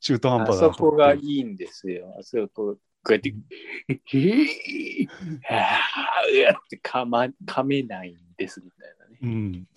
[0.00, 0.96] 中途半あ端だそなと思って。
[0.96, 2.14] こがいいんですよ。
[2.18, 2.78] あそこ、こ
[3.10, 3.34] うやって、
[3.88, 5.06] へぇ
[5.42, 9.18] はぁうやってかま、噛めないんですみたいなね。
[9.22, 9.68] うん、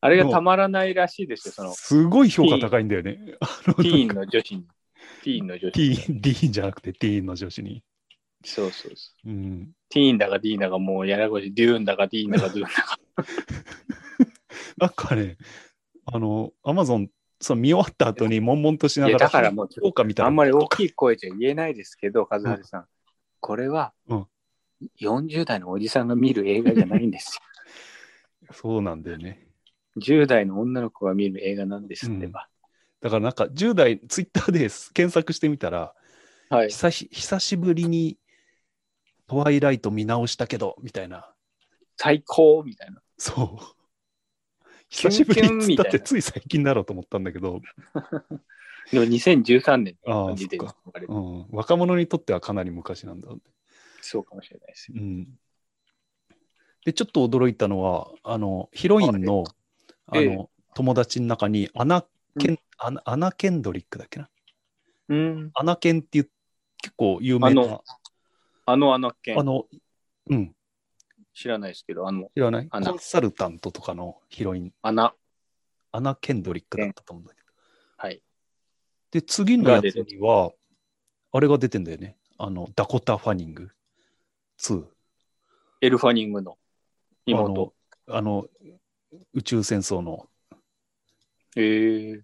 [0.00, 3.14] あれがたまらないらしいですよ、その、すごい評価高いんだよね。
[3.16, 4.66] ティーンの女子に。
[5.22, 5.72] ティーンの女子に。
[5.72, 7.82] ティーン、ディーンじゃなくてティーンの女子に。
[8.44, 9.28] そうそうそう。
[9.28, 11.54] うん、ティーンだかディーンだかもうややこしい。
[11.54, 12.98] デューンだかディーンだかドゥーンだか。
[14.78, 15.36] なんかね、
[16.06, 22.86] あの、アマゾン、そう見終わった後に悶々としないがや、ら、だからもう評価見たら、あんまり大きい声じゃ言えないですけど、和春さん。
[23.40, 24.26] これはうん、
[25.00, 28.52] 40代のおじさんが見る映画じゃないんですよ。
[28.52, 29.46] そうなんだよね。
[29.96, 32.48] 10代の女の子が見る映画なんですってば。
[33.00, 34.58] だからなんか10代、ツイッターで
[34.92, 35.94] 検索してみたら、
[36.48, 36.68] はい。
[36.68, 38.18] 久し久しぶりに
[39.26, 41.32] トワイライト見直したけど、みたいな。
[41.96, 43.00] 最高みたいな。
[43.16, 43.80] そう。
[44.88, 47.60] 久しぶりっつってつい最近だろうと思ったんだけど、
[48.90, 50.66] でも2013年の時点で
[51.06, 51.46] うん。
[51.50, 53.28] 若者にとってはかなり昔なんだ。
[54.00, 54.98] そうかもしれないですよ。
[55.00, 55.38] うん。
[56.84, 59.44] で、ちょっと驚いたのは、あの、ヒロインの、
[60.06, 62.04] あええの、友達の中に、アナ
[62.38, 64.28] ケン、うアナアナ・ケンドリックだっけな。
[65.08, 65.50] うん。
[65.54, 66.30] アナケンっていう
[66.82, 67.84] 結構有名なあの、
[68.66, 69.66] あのアナケン、あの、
[70.28, 70.54] うん、
[71.34, 72.68] 知らないですけど、あの、知らない？
[72.70, 75.14] あのコンサルタントとかのヒロイン、アナ。
[75.92, 77.46] アナ・ケンドリックだったと思うんだけど。
[77.96, 78.22] はい。
[79.10, 80.52] で、次のやつには、
[81.32, 82.16] あれが出てんだよね。
[82.38, 83.70] あの、ダコタ・ファニング
[84.60, 84.84] 2。
[85.80, 86.58] エルファニングの
[87.26, 87.74] 妹。
[88.06, 88.46] あの、あの
[89.34, 90.29] 宇宙戦争の、
[91.56, 92.22] ええ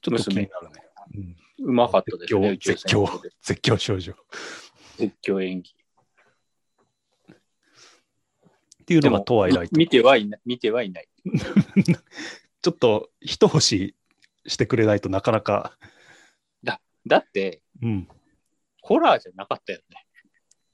[0.00, 0.82] ちょっと気になるね。
[1.16, 3.06] うんうまかったですね、絶叫
[3.40, 4.14] 絶叫少女。
[4.98, 5.74] 絶叫演技。
[7.30, 9.76] っていうのがトワイライト。
[9.76, 10.40] 見てはいない。
[10.44, 11.08] 見てはいない。
[12.62, 13.94] ちょっと一星
[14.44, 15.78] してくれないとなかなか、
[17.06, 18.08] だって、うん、
[18.80, 20.06] ホラーじゃなかったよね。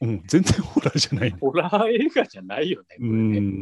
[0.00, 1.30] うん、全然ホラーじゃない。
[1.30, 2.96] ホラー映画じゃないよね。
[2.98, 3.60] こうん。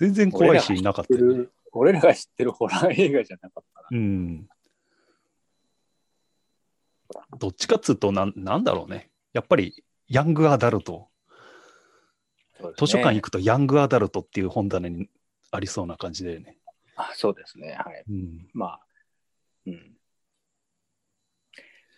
[0.00, 1.46] 全然怖いシーンなかったよね。
[1.72, 3.88] 俺らが知ってるホラー映画じゃなかったな。
[3.92, 4.48] うん。
[7.38, 9.10] どっちかっつうとなん、なんだろうね。
[9.34, 11.08] やっぱり、ヤングアダルト。
[12.62, 15.08] ね図書館行くとヤングアダルトっていう本棚に
[15.50, 16.56] ありそうな感じだよね。
[16.96, 17.72] あそうですね。
[17.72, 18.04] はい。
[18.08, 18.48] うん。
[18.52, 18.80] まあ、
[19.66, 19.96] うん。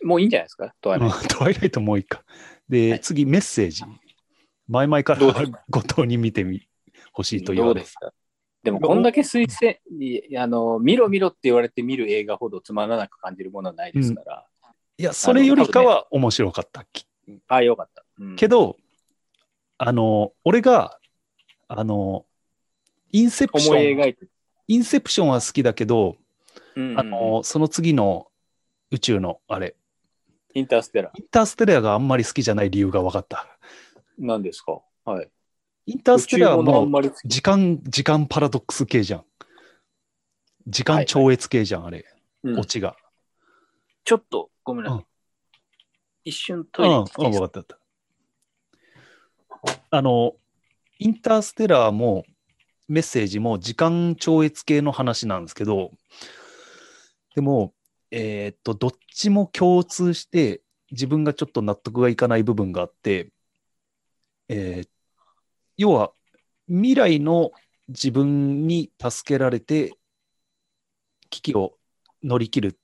[0.05, 2.25] もういいんじゃないですか、トワイライトトワイライトもういいか。
[2.69, 3.85] で、はい次、メッセージ。
[4.69, 5.21] 前々から
[5.69, 6.69] 後藤に見てみ
[7.17, 8.13] 欲しいと言われどうですか？
[8.63, 14.47] でも、こんだけ推薦に、あの、見ろ見ろって言われて見る映画ほどつまらなく感じるものはないですから。
[14.99, 16.85] いや、それよりかは面白かった。
[16.93, 17.07] き
[17.49, 18.05] ああ、よかった。
[18.21, 18.77] うんけど、
[19.79, 20.99] あの、俺が、
[21.67, 22.25] あの、
[23.11, 24.27] インセプション、思い描いて、
[24.69, 26.17] インセプションは好きだけど、
[26.77, 28.29] うんうんあの、その次の
[28.93, 29.75] 宇宙のあれ、
[30.55, 31.19] インターステラー。
[31.21, 33.59] インターステラーがあんまり好きじゃない理由が分かった。
[34.19, 34.81] 何ですか？
[35.05, 35.29] はい。
[35.87, 39.25] インターステラー宇宙物あも時間、時間パラドックス系じゃん。
[40.67, 42.05] 時間超越系じゃん、あれ、
[42.45, 42.97] うんオチが。
[44.05, 44.99] ちょっと、ごめんなさい。
[44.99, 45.07] うん
[46.25, 47.83] 一瞬トイレ行っていいですか分かった分
[49.65, 49.97] かった。
[49.97, 50.35] あの、
[50.99, 52.25] インターステラーも
[52.89, 55.91] メッセージも時間超越系の話なんですけど、
[57.35, 57.75] でも、
[58.11, 63.31] えーっと、どっちも共通して自分がちょっと納得がいかない部分があって、
[64.49, 64.89] えー
[65.83, 66.13] 要は
[66.69, 67.51] 未来の
[67.89, 69.95] 自分に助けられて
[71.29, 71.77] 危機を
[72.23, 72.79] 乗り切る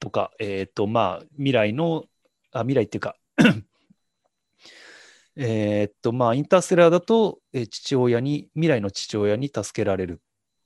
[0.00, 2.06] とか、えーっと、まあ、未来の、
[2.50, 3.16] あ、未来っていうか、
[5.36, 10.16] えっと、まあ、インターステラーだと、えー父親に、未来の父親に助けられるっ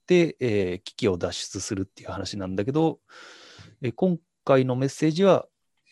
[0.07, 3.01] て、えー危機を脱出するっていう話なんだけど、
[3.83, 5.47] えー今回のメッセージは、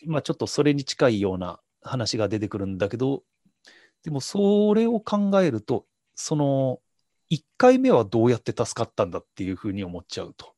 [0.07, 3.23] まあ、ちょっとそれに近いような話が出てくるんだけど、
[4.03, 5.85] でもそれを考えると、
[6.15, 6.79] その
[7.31, 10.53] 1回目はどうやって助かったんだっていうふうに思っちゃうと。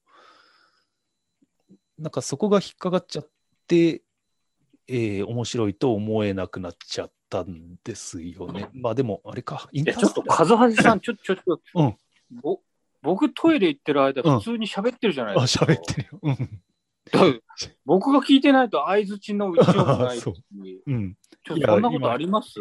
[1.99, 3.29] なんかそこが引っかかっちゃっ
[3.67, 4.01] て、
[4.87, 8.69] えー面白いと思えなくなっちゃったんですよね。
[8.73, 11.95] まあでも、あれか、インいや、ちょっと、カズハジさん、ちょ、ちょ、ちょ、うん
[12.41, 12.59] ぼ
[13.01, 15.65] 僕トイレ行ってる間、うん普通に喋ってるじゃないあ、ですか。
[15.65, 16.19] 喋ってるよ。
[16.23, 17.41] うん。
[17.85, 20.41] 僕が聞いてないと相づちの打ちようもないし、 そうち
[20.87, 21.17] うん。
[21.51, 22.53] ょっとそんなことあります？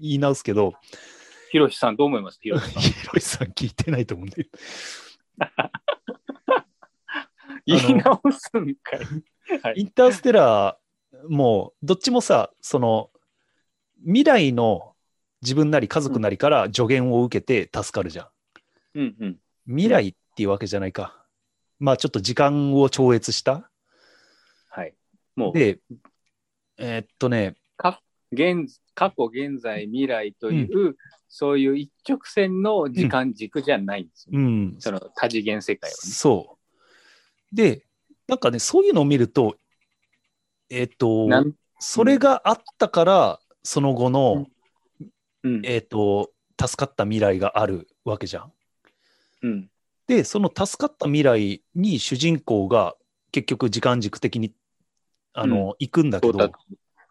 [0.00, 0.74] 言い直すけど、
[1.50, 2.38] ひろしさん、どう思います？
[2.40, 2.82] ひろしさん。
[2.82, 4.48] ひろしさん聞いてないと思うんで。
[7.66, 9.00] 言い直すんかい。
[9.62, 13.10] はいインターステラーも、どっちもさ、その、
[14.04, 14.94] 未来の
[15.42, 18.28] 自分なり家族なりから助言を受けて助かるじゃん。
[18.94, 19.38] うんうん。
[19.66, 21.26] 未来っていうわけじゃないか。
[21.78, 23.70] まあちょっと時間を超越した。
[24.68, 24.94] はい。
[25.36, 25.80] もう、で、
[26.78, 27.56] えーっとね、
[28.32, 30.96] 現過去、現在、未来という、
[31.28, 34.38] そういう一直線の時間軸じゃないんですよ。
[34.38, 35.96] うん、その多次元世界はね。
[35.96, 36.58] そ
[37.52, 37.56] う。
[37.56, 37.86] で、
[38.28, 39.56] なんかね、そういうのを見ると、
[40.68, 44.46] えーっと、なんそれがあったから、その後の、
[45.42, 48.52] うんえーっと、助かった未来があるわけじゃん。
[49.42, 49.68] うん
[50.08, 52.96] で、その助かった未来に主人公が
[53.30, 54.52] 結局時間軸的に
[55.34, 56.50] あの、行くんだけど、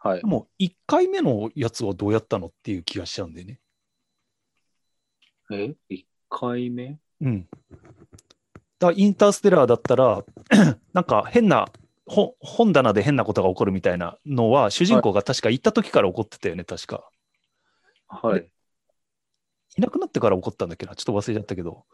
[0.02, 0.26] はいで。
[0.26, 3.60] も1回目のやつはどうやったのっていう気がしちゃうんだよね。
[5.52, 6.98] え ?1 回目？
[7.20, 7.48] うん。
[8.78, 10.24] だインターステラーだったら、
[10.92, 11.68] なんか変な、
[12.06, 17.08] ほ本棚で変なことが起こるみたいなのは、主人公が確か行った時から起こってたよね、確か。
[18.08, 18.48] はい。
[19.78, 21.84] いなくなってから起こったんだっけな、ちょっと忘れちゃったけど。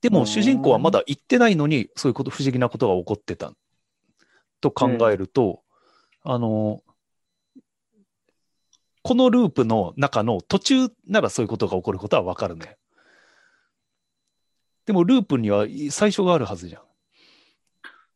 [0.00, 3.52] でも、うん主人公はまだ行ってないのに、そういうこと、不思議なことが起こってた
[4.62, 5.61] と考えると、
[6.24, 6.82] あの、
[9.02, 12.76] このループの中の途中ならそういうことが起こることはわかるね。
[14.86, 16.82] でも、ループには最初があるはずじゃん。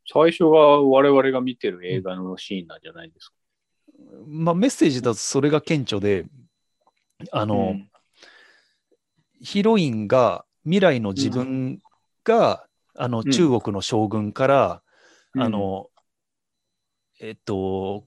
[0.09, 0.51] 最初が
[0.83, 3.35] 我々が見てる映画のシーンなんじゃないですか。
[4.27, 6.27] まあ、メッセージだとそれが顕著で、
[7.33, 7.91] あの、うん
[9.39, 11.81] ヒロインが未来の自分
[12.25, 14.83] が、あのん中国の将軍から、
[15.35, 15.91] うんあの
[17.21, 18.05] えっと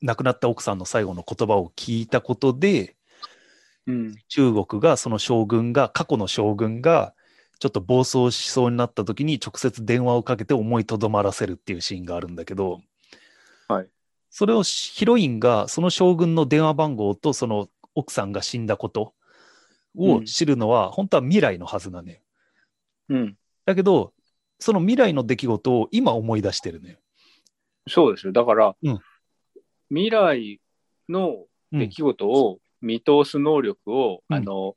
[0.00, 2.96] 亡くなった奥さんの最後の言葉を聞いたことで
[3.88, 4.14] うん。
[4.28, 7.14] 中国がその将軍が過去の将軍が
[7.58, 12.80] ちょっと暴走しそうになった時に直接電話をかけて思いとどまらせるっていうシーンがあるんだけど、
[13.66, 13.88] はい
[14.30, 19.14] それをヒロインがその将軍の電話番号とその奥さんが死んだこと
[19.96, 22.18] を知るのは、本当は未来のはずなのよ。
[23.08, 23.36] うん。
[23.64, 24.12] だけど、
[24.60, 26.98] その未来の出来事を今思い出してるのよ。
[27.88, 28.32] そうですよ。
[28.32, 28.98] だから、うん
[29.90, 30.60] 未来
[31.08, 34.76] のうん出来事を見通す能力を、うんあの、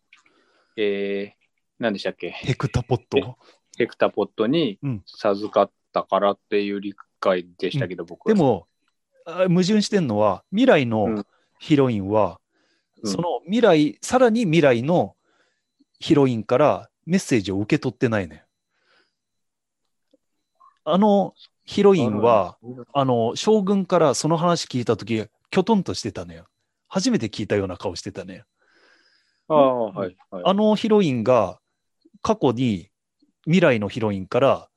[0.78, 1.47] えー、
[1.80, 2.30] 何でしたっけ？
[2.30, 3.38] ヘクタポット？
[3.78, 8.34] ヘクタポットにうん授かったからっていう理解でしたけど、僕は。
[8.34, 8.67] で、も、
[9.26, 11.26] あ矛盾してんのは、未来うのん
[11.60, 12.39] ヒロインは、
[13.04, 15.15] うんその未来、さらに未来の
[16.00, 18.45] ヒロインからメッセージを受け取ってないね。
[20.84, 21.34] あの
[21.71, 22.57] ヒロインは、
[22.93, 26.47] あの、将軍からその話聞いたとき、きょとんとしてたのよ。
[26.89, 28.43] 初めて聞いたような顔してたね。
[29.47, 30.43] ああ、はい、はい。
[30.43, 31.60] あのヒロインが
[32.21, 32.89] 過去に
[33.45, 34.67] 未来のヒロインから、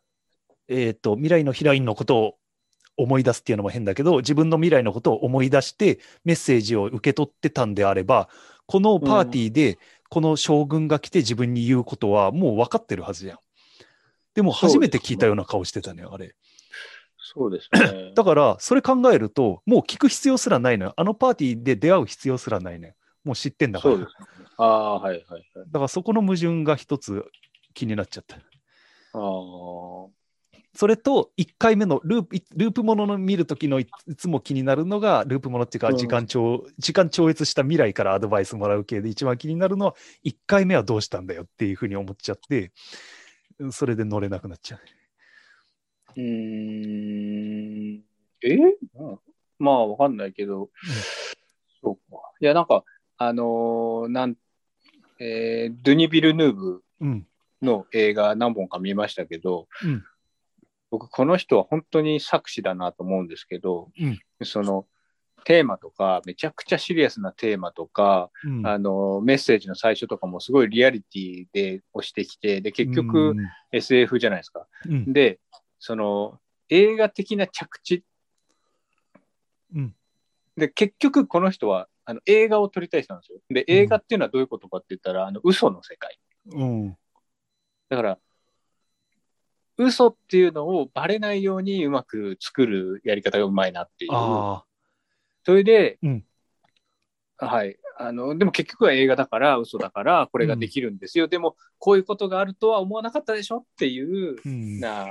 [0.68, 2.34] えっ、と、未来のヒロインのことを
[2.96, 8.28] 思い出すっていうのも変だけど、自分の未来のことを思い出してメッセージを受け取ってたんであれば、
[8.66, 9.80] このパーティーで
[10.10, 13.38] この将軍が来て自分に言うことはもう分かってるはずやん。
[14.34, 16.36] でも初めて聞いたような顔してたのよ、あれ。
[17.34, 18.12] そうですね。
[18.14, 20.94] だから、それ考えると、もう聞く必要すらないのよ。
[20.96, 22.94] あのパーティーで出会う必要すらないのよ。
[23.24, 23.94] もう知ってんだから。
[23.94, 24.26] そうですね。
[24.58, 25.44] ああ、はい、はい、はい。
[25.66, 27.24] だからそこの矛盾が一つ
[27.74, 28.36] 気になっちゃった。
[28.36, 28.40] あ
[29.18, 30.24] あ。
[30.76, 39.94] それと1回目のループ、ループものの見るときのいいつも気になるのが、ループものっていうかうん時間超、時間超越した未来からアドバイスもらう系で一番気になるのは、
[40.24, 42.72] 1回目はどうしたんだよっていうふうに思っちゃって、
[43.70, 44.80] それで乗れなくなっちゃう。
[46.16, 48.04] うーん。
[48.42, 48.56] え？
[48.56, 49.18] うん
[49.58, 50.70] まあ、わかんないけど、
[51.80, 52.20] そうか。
[52.40, 52.84] いや、なんか、
[53.16, 54.36] あのーなん、
[55.20, 57.26] えードゥニ・ビルヌーブうん。
[57.62, 60.02] の映画何本か見ましたけど、うん
[60.90, 64.86] 僕、この人は本当に作詞だなと思うんですけど、うんその、
[65.44, 73.34] テーマとか、めちゃくちゃシリアスなテーマとか、うんあの、メッセージの最初とかもすごいリアリティで押してきて、で、結局、
[73.72, 74.66] SF じゃないですか。
[74.86, 75.38] うん、うんで、
[75.84, 78.04] その、映画的な着地。
[79.74, 79.94] うん
[80.56, 83.40] で、結局この人は、あの、映画を撮りたい人なんですよ。
[83.50, 86.18] で、映画っていうのはどういうことかって言ったら、あの、嘘の世界。
[86.52, 86.96] うん。
[87.90, 88.18] だから、
[89.76, 94.10] 嘘っていうのをバレないようにうまく作るやり方がうまいなっていう。
[94.12, 94.62] そ
[95.48, 96.24] れで、うん
[97.36, 97.76] はい。
[97.98, 101.26] あの、でも結局は映画だから、嘘だから、これができるんですよ。
[101.26, 104.80] でも、こういうことがあるとは思わなかったでしょっていう、うん。
[104.80, 105.08] な、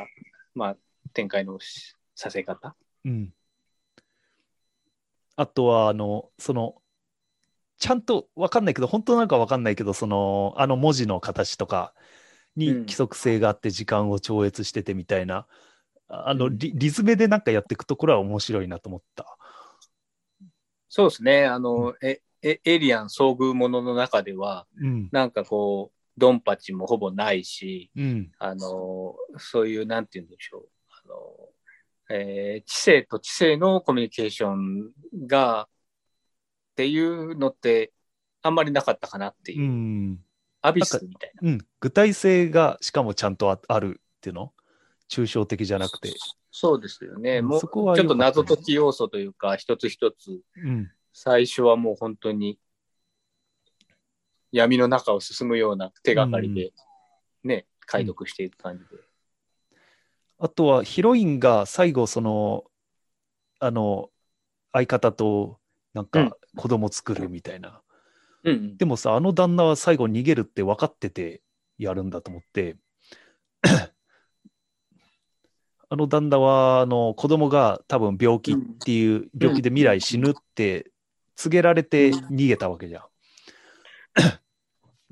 [0.55, 0.77] まあ、
[1.13, 2.75] 展開のしさせ方？
[3.05, 3.33] うん。
[5.35, 6.75] あとは、あの、その、
[7.79, 11.93] ちゃんとわかんないけど、本当なのかわかんないけど、その、あの文字の形とか
[12.55, 15.47] にうん規則性があって時間を超越しててみたいな、
[16.07, 19.37] あのうんリ、リズムでなんかやっていくところは面白いなと思った。
[20.87, 21.45] そうですね。
[21.45, 25.09] あの、え、えエイリアン遭遇ものの中では、うん。
[25.11, 28.31] なんかこう、ドンパチもほぼないし、うん。
[28.39, 30.67] あの、そういう、なんて言うんでしょう。
[30.89, 31.15] あの、
[32.09, 34.91] えー知性と知性のコミュニケーション
[35.25, 37.91] が、っていうのって、
[38.41, 39.63] あんまりなかったかなっていうう。
[39.65, 40.19] ん。
[40.61, 41.49] アビスみたいな。
[41.49, 41.57] うん。
[41.79, 44.53] 具体性がしかもちゃんとああるっていうの？
[45.09, 46.13] 抽象的じゃなくて。
[46.51, 47.41] そうですよね。
[47.41, 50.91] もう、ちょっと謎解き要素というか、一つ一つ、うん。
[51.11, 52.59] 最初はもう本当に、
[54.53, 56.71] 闇の中を進むような手がかりで、
[57.43, 59.01] ね、解読していく感じで。
[60.37, 62.63] あとはヒロインが最後その
[63.59, 64.09] あの
[64.71, 65.59] 相方と
[65.93, 66.29] なんうん。
[66.29, 67.81] か子供作るみたいな、
[68.43, 68.77] うんうん。
[68.77, 71.41] でもさあの旦那は最後逃げるって分かってて
[71.79, 72.77] やるんだと思って。
[75.89, 80.91] あの旦那はあの子供が多分病気っていう、病気で未来死ぬって
[81.35, 83.03] 告げられて逃げたわけじゃん。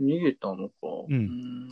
[0.02, 0.74] 逃げたのか。
[1.10, 1.70] うんん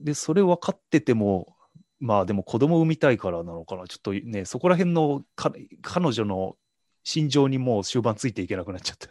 [0.00, 1.56] で、それ分かってても、
[1.98, 3.86] まあでも子供産みたいからなのかな。
[3.88, 6.56] ちょっとね、そこら辺のか彼女の
[7.02, 9.08] 心情にもう終盤ついていけなくなっちゃった。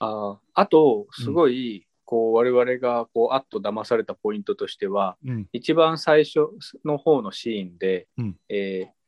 [0.00, 5.48] あーあと、すごい、こう、我々が、こう、あっと騙されたポイントとしては、うん。
[5.52, 6.48] 一番最初
[6.84, 9.00] の方のシーンで、うんえー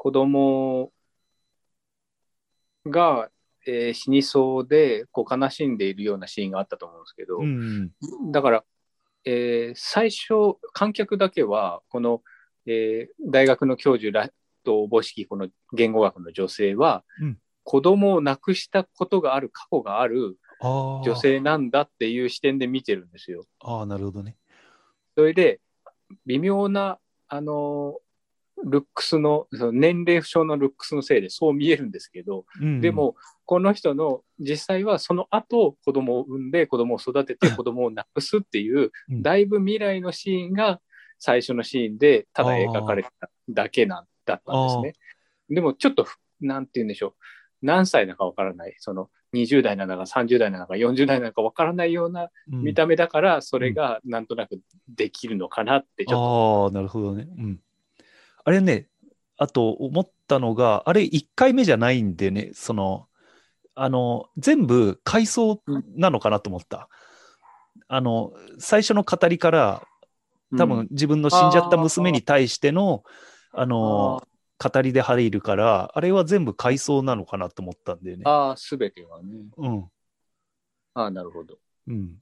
[0.00, 0.92] 子供
[2.86, 3.30] が、
[3.70, 7.90] えー死にそうで、こう、悲しんでいるようなシーンがあったと思うんですけど、うん。
[8.32, 8.64] だから、
[9.24, 12.22] えー最初、観客だけは、この、
[12.66, 14.30] えー大学の教授ら
[14.64, 17.38] とおぼしきこの言語学の女性は、うん
[17.70, 20.38] 子供を亡くしたことがある、過去がある。
[21.04, 21.14] 女。
[21.14, 23.44] 性なんだっていう視点で見てるんですよ。
[23.60, 24.38] ああ、なるほどね。
[25.14, 25.60] それで、
[26.24, 26.98] 微妙な、
[27.28, 27.98] あの、
[28.64, 33.14] ルックスの、その年齢不詳のルックスのせいでそう見えるんですけど、うん、で、も、
[33.48, 40.82] この人の実際はその後子供を産んで子供を育てて 子供を亡くすっていう、うんだいぶ未来のシーンが
[41.18, 44.92] 最初のシーンでただ描かれただけなんだったんですね。
[45.48, 47.12] でもちょっとふ、なんて言うんでしょう。
[47.62, 48.74] 何歳なのかわからない。
[48.78, 57.26] その20代なのか30代なのか40代なのかわからないようなうん見た目だから、それがなんとなくできるのかなってちょっああ、なるほどね。
[57.38, 57.60] うん。
[58.48, 58.88] あれね、
[59.36, 63.06] あと思ったのが、あれ1回目じゃないんでね、その、
[63.74, 65.60] あの、全部回想
[65.96, 66.88] なのかなと思った。
[67.88, 69.82] あの、最初の語りから、
[70.50, 70.56] と。
[70.56, 73.04] 多うん分自分の死んじゃった娘に対しての、
[73.52, 74.26] あの、
[74.58, 78.22] 語りで入るから、あれは全部回想なのかなと思ったんだよね。
[78.24, 79.28] ああ、すべてはね。
[79.58, 79.84] うん。
[80.94, 81.58] ああ、なるほど。
[81.86, 82.16] うん。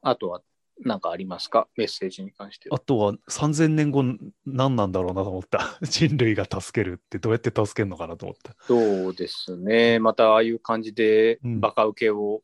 [0.00, 0.40] あとは
[0.84, 1.68] 何かありますか？
[1.76, 2.76] メッセージに関しては。
[2.76, 4.04] あとは3000年後
[4.46, 5.78] 何なんだろうなと思った。
[5.82, 8.54] 人類が助けるってどうやって助けるのかなと思った。
[8.66, 9.98] そうですね。
[9.98, 12.42] またああいう感じでうんバカ受けを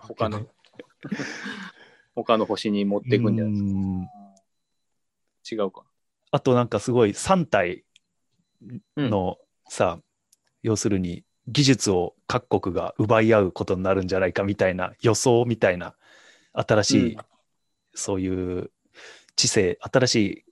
[0.00, 0.46] 他の、
[2.14, 3.70] 他の星に持っていくんじゃないですか？
[3.70, 4.08] うん
[5.50, 5.84] 違うか。
[6.30, 7.84] あとなんかすごい3体
[8.96, 10.00] うんのさ、
[10.62, 15.94] 要するに技術を各国が奪い合うことになるんじゃないかみたいな予想みたいな
[16.52, 17.20] 新しい、うん
[17.94, 18.70] そういう
[19.36, 20.44] 知性新しい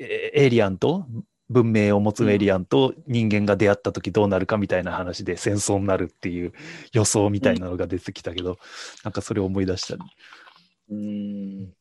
[0.00, 1.06] えエイリアンと
[1.50, 6.52] 文明を持つエイリアンと人間が出会った時どうなるかみたいな話で戦争になるっていう
[6.92, 8.58] 予想みたいなのが出てきたけど、
[9.02, 9.94] なんかそれを思い出した。
[9.94, 11.74] うーん。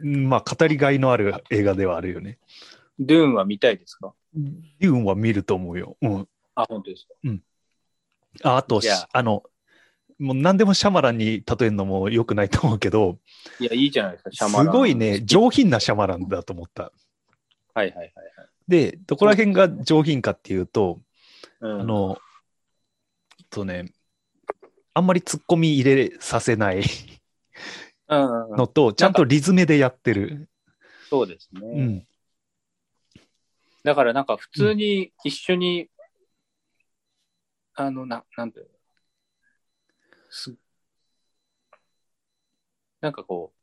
[0.00, 2.38] うんまあ語りがいのある映画ではあるよね。
[2.98, 4.14] ドゥーンは見たいですか？
[4.34, 5.96] デューンは見ると思うよ。
[6.00, 6.28] うん。
[6.54, 7.06] あ、本当です
[8.42, 8.50] か？
[8.50, 8.80] ああと
[9.12, 9.42] あの、
[10.18, 13.18] もう何でもシャマランに例えるのも良くないと思うけど、
[13.58, 14.72] いや、いいじゃないですか、シャすマラン。
[14.72, 16.92] ごいね、上品なシャマランだと思った。
[17.74, 18.12] はいはいはいはい。
[18.68, 21.00] で、どこら辺が上品かっていうと、
[21.60, 22.18] うん、あの、
[23.50, 23.92] とね、
[24.94, 26.82] あんまり突っ込み入れさせない
[28.08, 30.48] うんうん、のと、ちゃんとリズムでやってる。
[31.10, 31.60] そうですね。
[31.62, 32.06] うん。
[33.82, 35.88] だからなんか普通に一緒に、
[37.74, 38.68] あの、な、なんていう
[43.00, 43.58] なんかこう、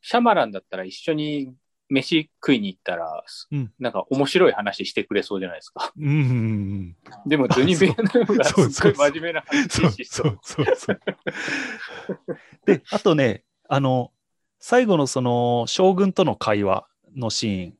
[0.00, 1.54] シャマランだったら一緒に
[1.88, 3.22] 飯食いに行ったら、
[3.52, 5.92] うんなんか面白い話してくれそうじゃないですか。
[5.96, 6.96] うんうんうん。
[7.26, 10.22] でも、ドゥニベアが すごい真面目な話しそ。
[10.22, 11.00] そううそうそう。
[12.64, 14.12] で、あとね、あの、
[14.58, 17.78] 最後のその将軍との会話のシーン、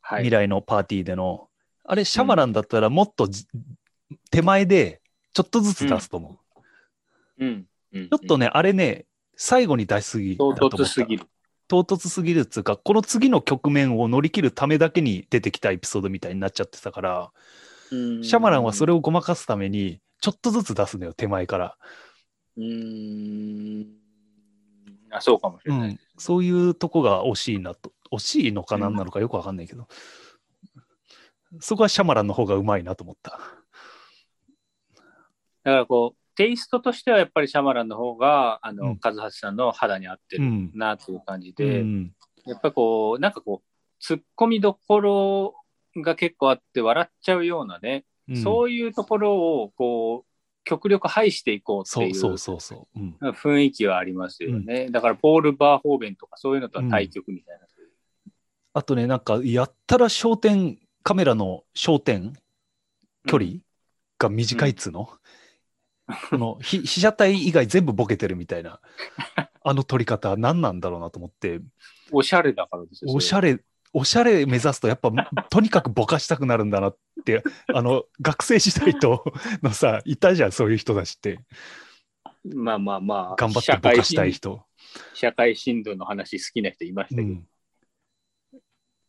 [0.00, 0.22] はい。
[0.22, 1.48] 未来のパーティーでの、
[1.84, 3.46] あれ、シャマランだったらもっとじ
[4.30, 5.00] 手前で
[5.32, 6.30] ちょっとずつ出すと思う。
[6.32, 6.38] うん。
[7.38, 9.06] うんちょっとね、あれね、
[9.36, 10.76] 最後に出しすぎだ唐と思った。
[10.82, 11.24] 突すぎる。
[11.68, 17.32] 唐突すぎるっつうか、この次の局面を乗り切るためだけに出てきたエピソードみたいになっちゃってたから、
[17.90, 18.96] シャマランはそれを。
[18.96, 21.76] をごまかすために、ちょっとずつ出すのよ、手前から。
[22.56, 23.86] うーん。
[25.10, 25.90] あ、そうかもしれない。
[25.90, 27.92] うん、そういうとこが惜しいなと。
[28.12, 29.88] 惜しいのかなんなのかよくわかんないけど、
[31.60, 33.30] そこはシャマランの方がうまいなと思った。
[33.30, 33.38] だ
[35.72, 38.98] からこう、テイストとしてはやっぱりシャマランの方が、あの、うん。
[38.98, 40.70] カズハシさんの肌に合ってるうん。
[40.74, 42.12] なという感じうで、ん、
[42.44, 45.54] やっぱこう、なんかこう、突っ込みどころ
[45.96, 48.36] が結構あって笑っちゃうようなね、うん。
[48.36, 50.30] そういうところをこう、
[50.64, 52.12] 極力排していこうっていう
[53.22, 54.90] 雰囲気はありますよね。
[54.90, 57.66] だから、ポール・バーホーベンとかそういうのとは対極みたいな。
[58.74, 62.34] あとね、なんか、やったら焦点、カメラの焦点
[63.26, 63.50] 距離
[64.18, 65.18] が短いっつうの、こ
[66.32, 68.80] のひ被写体以外全部ボケてるみたいな、
[69.62, 71.60] あの撮り方、何なんだろうなと思って、
[72.12, 73.08] おしゃれだからですよ。
[73.10, 73.16] れ。
[73.16, 73.58] おしゃれ、
[73.92, 75.10] おしゃれ目指すと、やっぱ、
[75.50, 77.42] とにかくぼかしたくなるんだなって、
[77.72, 79.24] あの、学生時代と
[79.62, 81.40] のさ、いたじゃん、そういう人たちって。
[82.44, 84.62] まあまあまあ、頑張ってぼかしたい人。
[85.14, 87.28] 社会振動の話好きな人いましたけど。
[87.28, 87.46] うん。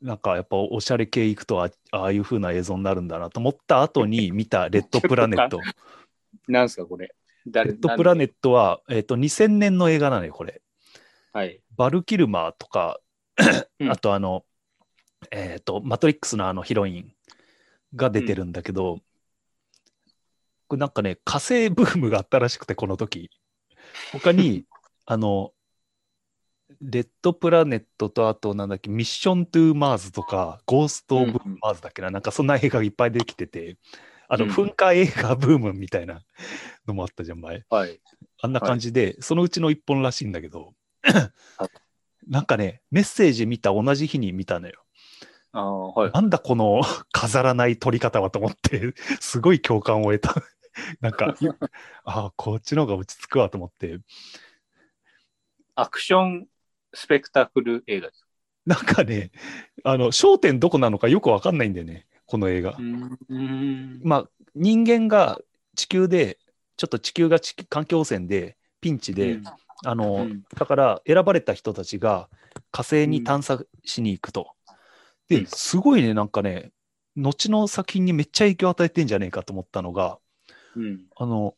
[0.02, 5.60] なんかやっぱおしゃれ系行くとあああいう風な映像になるんだなと思った後に見たレッドプラネット。
[6.48, 7.08] なんすか、これ？
[7.08, 7.14] レ
[7.52, 10.62] 誰ッドプラネットは、えっ、と、2000年の映画なのよ、これ。
[11.32, 11.62] はい。
[11.76, 13.00] バルキルマーとか、
[13.80, 14.44] うんあとあの、
[15.32, 17.14] えっ、と、マトリックスのあのヒロイン
[17.96, 19.00] が出てるんだけど、
[20.68, 23.30] これなんかね、火星ブームがあったらしくて、この時。
[24.12, 24.66] 他に、
[25.06, 25.54] あの、
[26.82, 33.78] レッドプラネットと、あとなんだっけ、ミッショントゥーマーズとか、ゴースト・オブ・マーズだっけな、なんかそんな映画がいっぱい出てきてて、
[34.28, 36.22] あの、うん噴火映画ブームみたいな
[36.88, 37.64] のもあったじゃん、前。
[37.70, 38.00] はい。
[38.42, 41.70] あんな感じで、そのうちの一本らしいんだけどはい、
[42.28, 44.84] なんかね、メッセージ見た同じ日に見たのよ。
[45.54, 46.12] ああ、はい。
[46.12, 50.36] なんだこの 飾らない撮り方はと思って、 すごい共感を得た。
[51.02, 51.36] なんか、
[52.04, 54.00] ああ、こっちの方が落ち着くわと思って、
[55.74, 56.48] アクション
[56.94, 58.28] スペクタクル映画です。
[58.66, 59.32] なんかね、
[59.84, 62.76] あの、焦点どこなのかよくわかんないんだよね、この映画。
[62.78, 64.00] うん。
[64.04, 65.40] まあ、人間が
[65.76, 66.38] 地球で、
[66.76, 69.44] ちょっと地球が地球環境汚染で、ピンチで、うん
[69.86, 72.30] あの、うんだから選ばれた人たちが
[72.72, 74.52] 火星に探査しに行くと。
[75.30, 76.72] で、うんすごいね、なんかね、
[77.16, 80.20] 後の作品にめっちゃ影響を与えてんじゃねえかと思ったのが、
[80.76, 81.06] うん。
[81.16, 81.56] あの、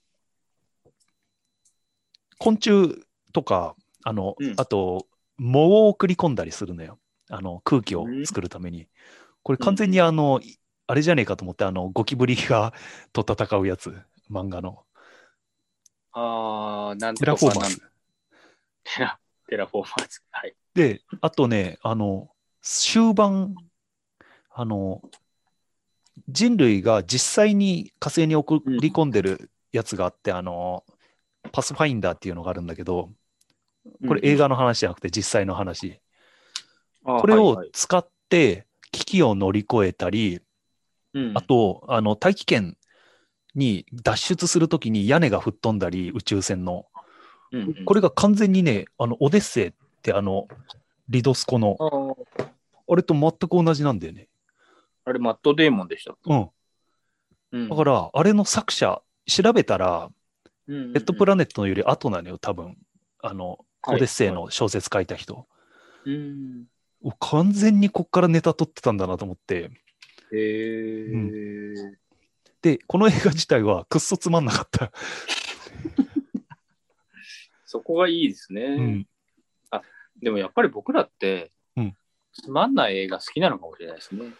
[2.37, 5.07] 昆虫とか、あの、うんあと、
[5.37, 6.99] 藻を送り込んだりするのよ。
[7.29, 8.87] あの、空気を作るために。
[9.43, 10.58] これ完全にあの、い
[10.89, 12.73] あれじゃねえかと思って、あの、ゴキブリが
[13.13, 13.95] と戦うやつ、
[14.31, 14.85] 漫画の。
[16.13, 17.81] ああ、なんとテラフォーマーズ。
[18.85, 20.21] テラ、テラフォーマーズ。
[20.31, 20.55] はい。
[20.73, 22.31] で、あとね、あの、
[22.63, 23.53] 終盤、
[24.49, 25.03] あの、
[26.27, 30.83] 人類が実際に火星に送り込んでるやつがあって、あの、
[31.51, 33.11] パスファインダーっていうのがあるんだけど、
[34.07, 36.01] これ映画の話じゃなくて実際の話。
[37.05, 40.41] 画これを使って危機を乗り越えたり、
[41.35, 42.77] あと、あの、大気圏
[43.55, 46.85] に脱出するときに屋根が吹っ飛んだり、宇宙船の。
[47.85, 50.47] これが完全にね、あの、オデッセイってあの、
[51.09, 51.77] リドスコの、
[52.87, 54.27] あれと全く同じなんだよね。
[55.05, 56.15] あれ、マットデーモンでした。
[56.25, 56.49] うん。
[57.51, 60.09] うんだから、あれの作者、調べたら、
[60.67, 62.77] うんレッドプラネットのより後なのよ、多分。
[63.21, 65.47] あの、オデッセイの小説書いた人。
[67.19, 69.71] 完全にこっからネタ取ってたんだなと思って。
[70.33, 71.73] へえ。
[72.61, 74.91] で、この映画自体はくっそつまんなかった。
[77.65, 78.75] そこがいいですうね。
[78.77, 79.07] ん。
[80.21, 81.95] でもやっぱり僕らってうん、
[82.33, 84.33] つまんない映画好きなのかもしれないですね。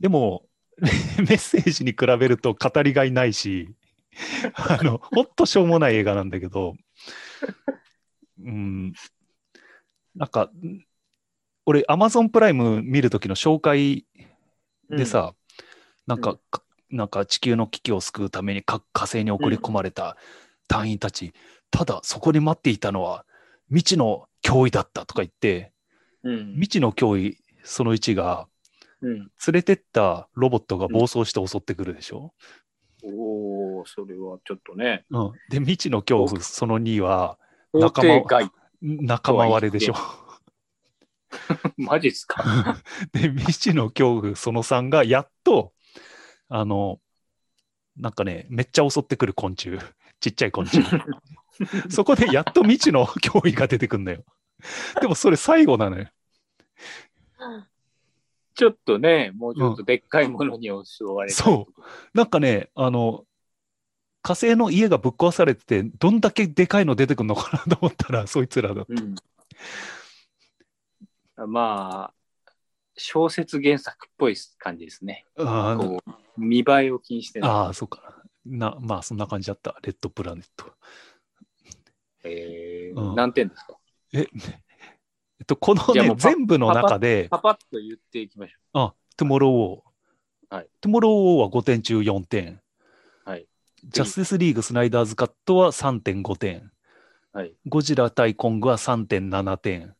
[0.00, 0.46] でも、
[1.18, 3.74] メッセージに比べると語りがいないし、
[4.54, 6.76] あの、ほんとしょうもない映画なんだけど、
[8.40, 8.92] うん、
[10.14, 10.50] なんか、
[11.66, 14.06] 俺、アマゾンプライム見るときの紹介
[14.90, 15.34] でさ、
[16.06, 20.16] なんか、かなんか地球の危機を救うためにか火星に送り込まれた
[20.68, 21.32] 隊員たち、
[21.70, 23.26] ただそこに待っていたのは
[23.68, 25.72] 未知の脅威だったとか言って、
[26.22, 28.48] うん、未知の脅威その1が、
[29.02, 29.18] うん。
[29.18, 32.32] 連れてったロボットが暴走して襲ってくるでしょ、
[33.04, 35.04] おお、それはちょっとね。
[35.10, 35.32] うん。
[35.50, 37.38] で、未知の恐怖その2は
[37.72, 38.50] 想仲間。
[38.80, 39.94] 仲間割れでしょ？
[41.76, 42.82] マジっすか？
[43.12, 45.72] で、未知の恐怖その3がやっと、
[46.48, 47.00] あの、
[47.96, 49.78] なんかね、めっちゃ襲ってくる昆虫。
[50.20, 50.82] ちっちゃい昆虫。
[51.90, 54.24] そこでやっと未知の脅威が出てくるんだよ。
[55.00, 56.08] でもそれ最後なのよ。
[58.54, 61.72] ちょっとね、もうちょっとでっかいものに襲われたりとか
[62.12, 63.24] なんかね、あの、
[64.22, 68.84] 火星の家がぶっ壊されてて、どんだけでかいの出てくるのかなと思ったら、そいつらだ。
[68.88, 69.14] うん。
[71.46, 72.52] まあ、
[72.96, 75.24] 小説原作っぽい感じですね。
[75.38, 77.40] あーこう見栄えを気にして。
[77.42, 78.02] あー、そうか
[78.46, 78.70] な。
[78.70, 79.76] な、まあ、そんな感じだった。
[79.82, 80.72] レッドプラネット。
[82.24, 83.78] えーうん何点ですか？
[84.12, 84.24] え、え
[85.42, 90.56] っと、このね全部の中で、パパッと言っていきましょあ、トゥモローウォー。
[90.56, 90.68] はい。
[90.80, 92.60] トゥモローウォーは5点中4点。
[93.24, 93.46] はい。
[93.84, 96.72] ジャスティスリーグスナイダーズカットは3.5点。
[97.34, 97.38] う。
[97.38, 97.54] はい。
[97.66, 99.94] ゴジラ対コングは3.7点。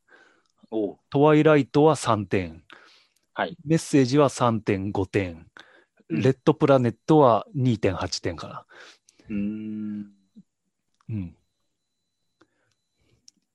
[0.71, 2.63] トワイライトは3点。
[3.35, 3.57] はい。
[3.65, 5.33] メッセージは3.5点。
[5.33, 8.65] うんレッドプラネットは2.8点かな。
[9.29, 10.11] うーん。
[11.11, 11.37] うん。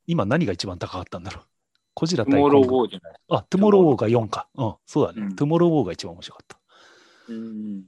[0.06, 1.44] 今何が一番高かったんだろう？
[1.96, 2.26] ゴジラ対コング。
[2.26, 3.20] トゥモローウォーじゃない。
[3.30, 4.48] あ、トゥモローウォーが4か。
[4.54, 5.22] うん、そうだね。
[5.24, 6.60] うんトゥモローウォーが一番面白かった。
[7.30, 7.84] うん。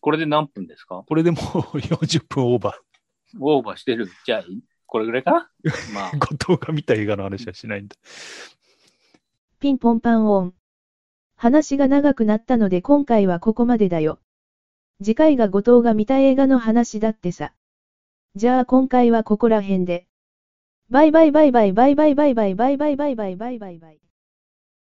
[0.00, 1.04] これで何分ですか？
[1.06, 1.40] これでもう
[1.78, 3.38] 40分オーバー。
[3.38, 4.08] オーバーしてる？
[4.26, 4.44] じゃあ、
[4.90, 5.50] これぐらいかな？
[5.94, 7.96] まあ、 後藤が見た映画の話はしないんだ。
[9.60, 10.54] ピンポンパンオン。
[11.36, 14.20] 話が長くなったので今回はここまでだよ。
[15.02, 17.54] 次回が後藤が見た映画の話だってさ。
[18.34, 20.06] じゃあ今回はここら辺で。
[20.90, 24.09] バイバイバイバイバイバイバイバイバイバイバイバイバイバイ。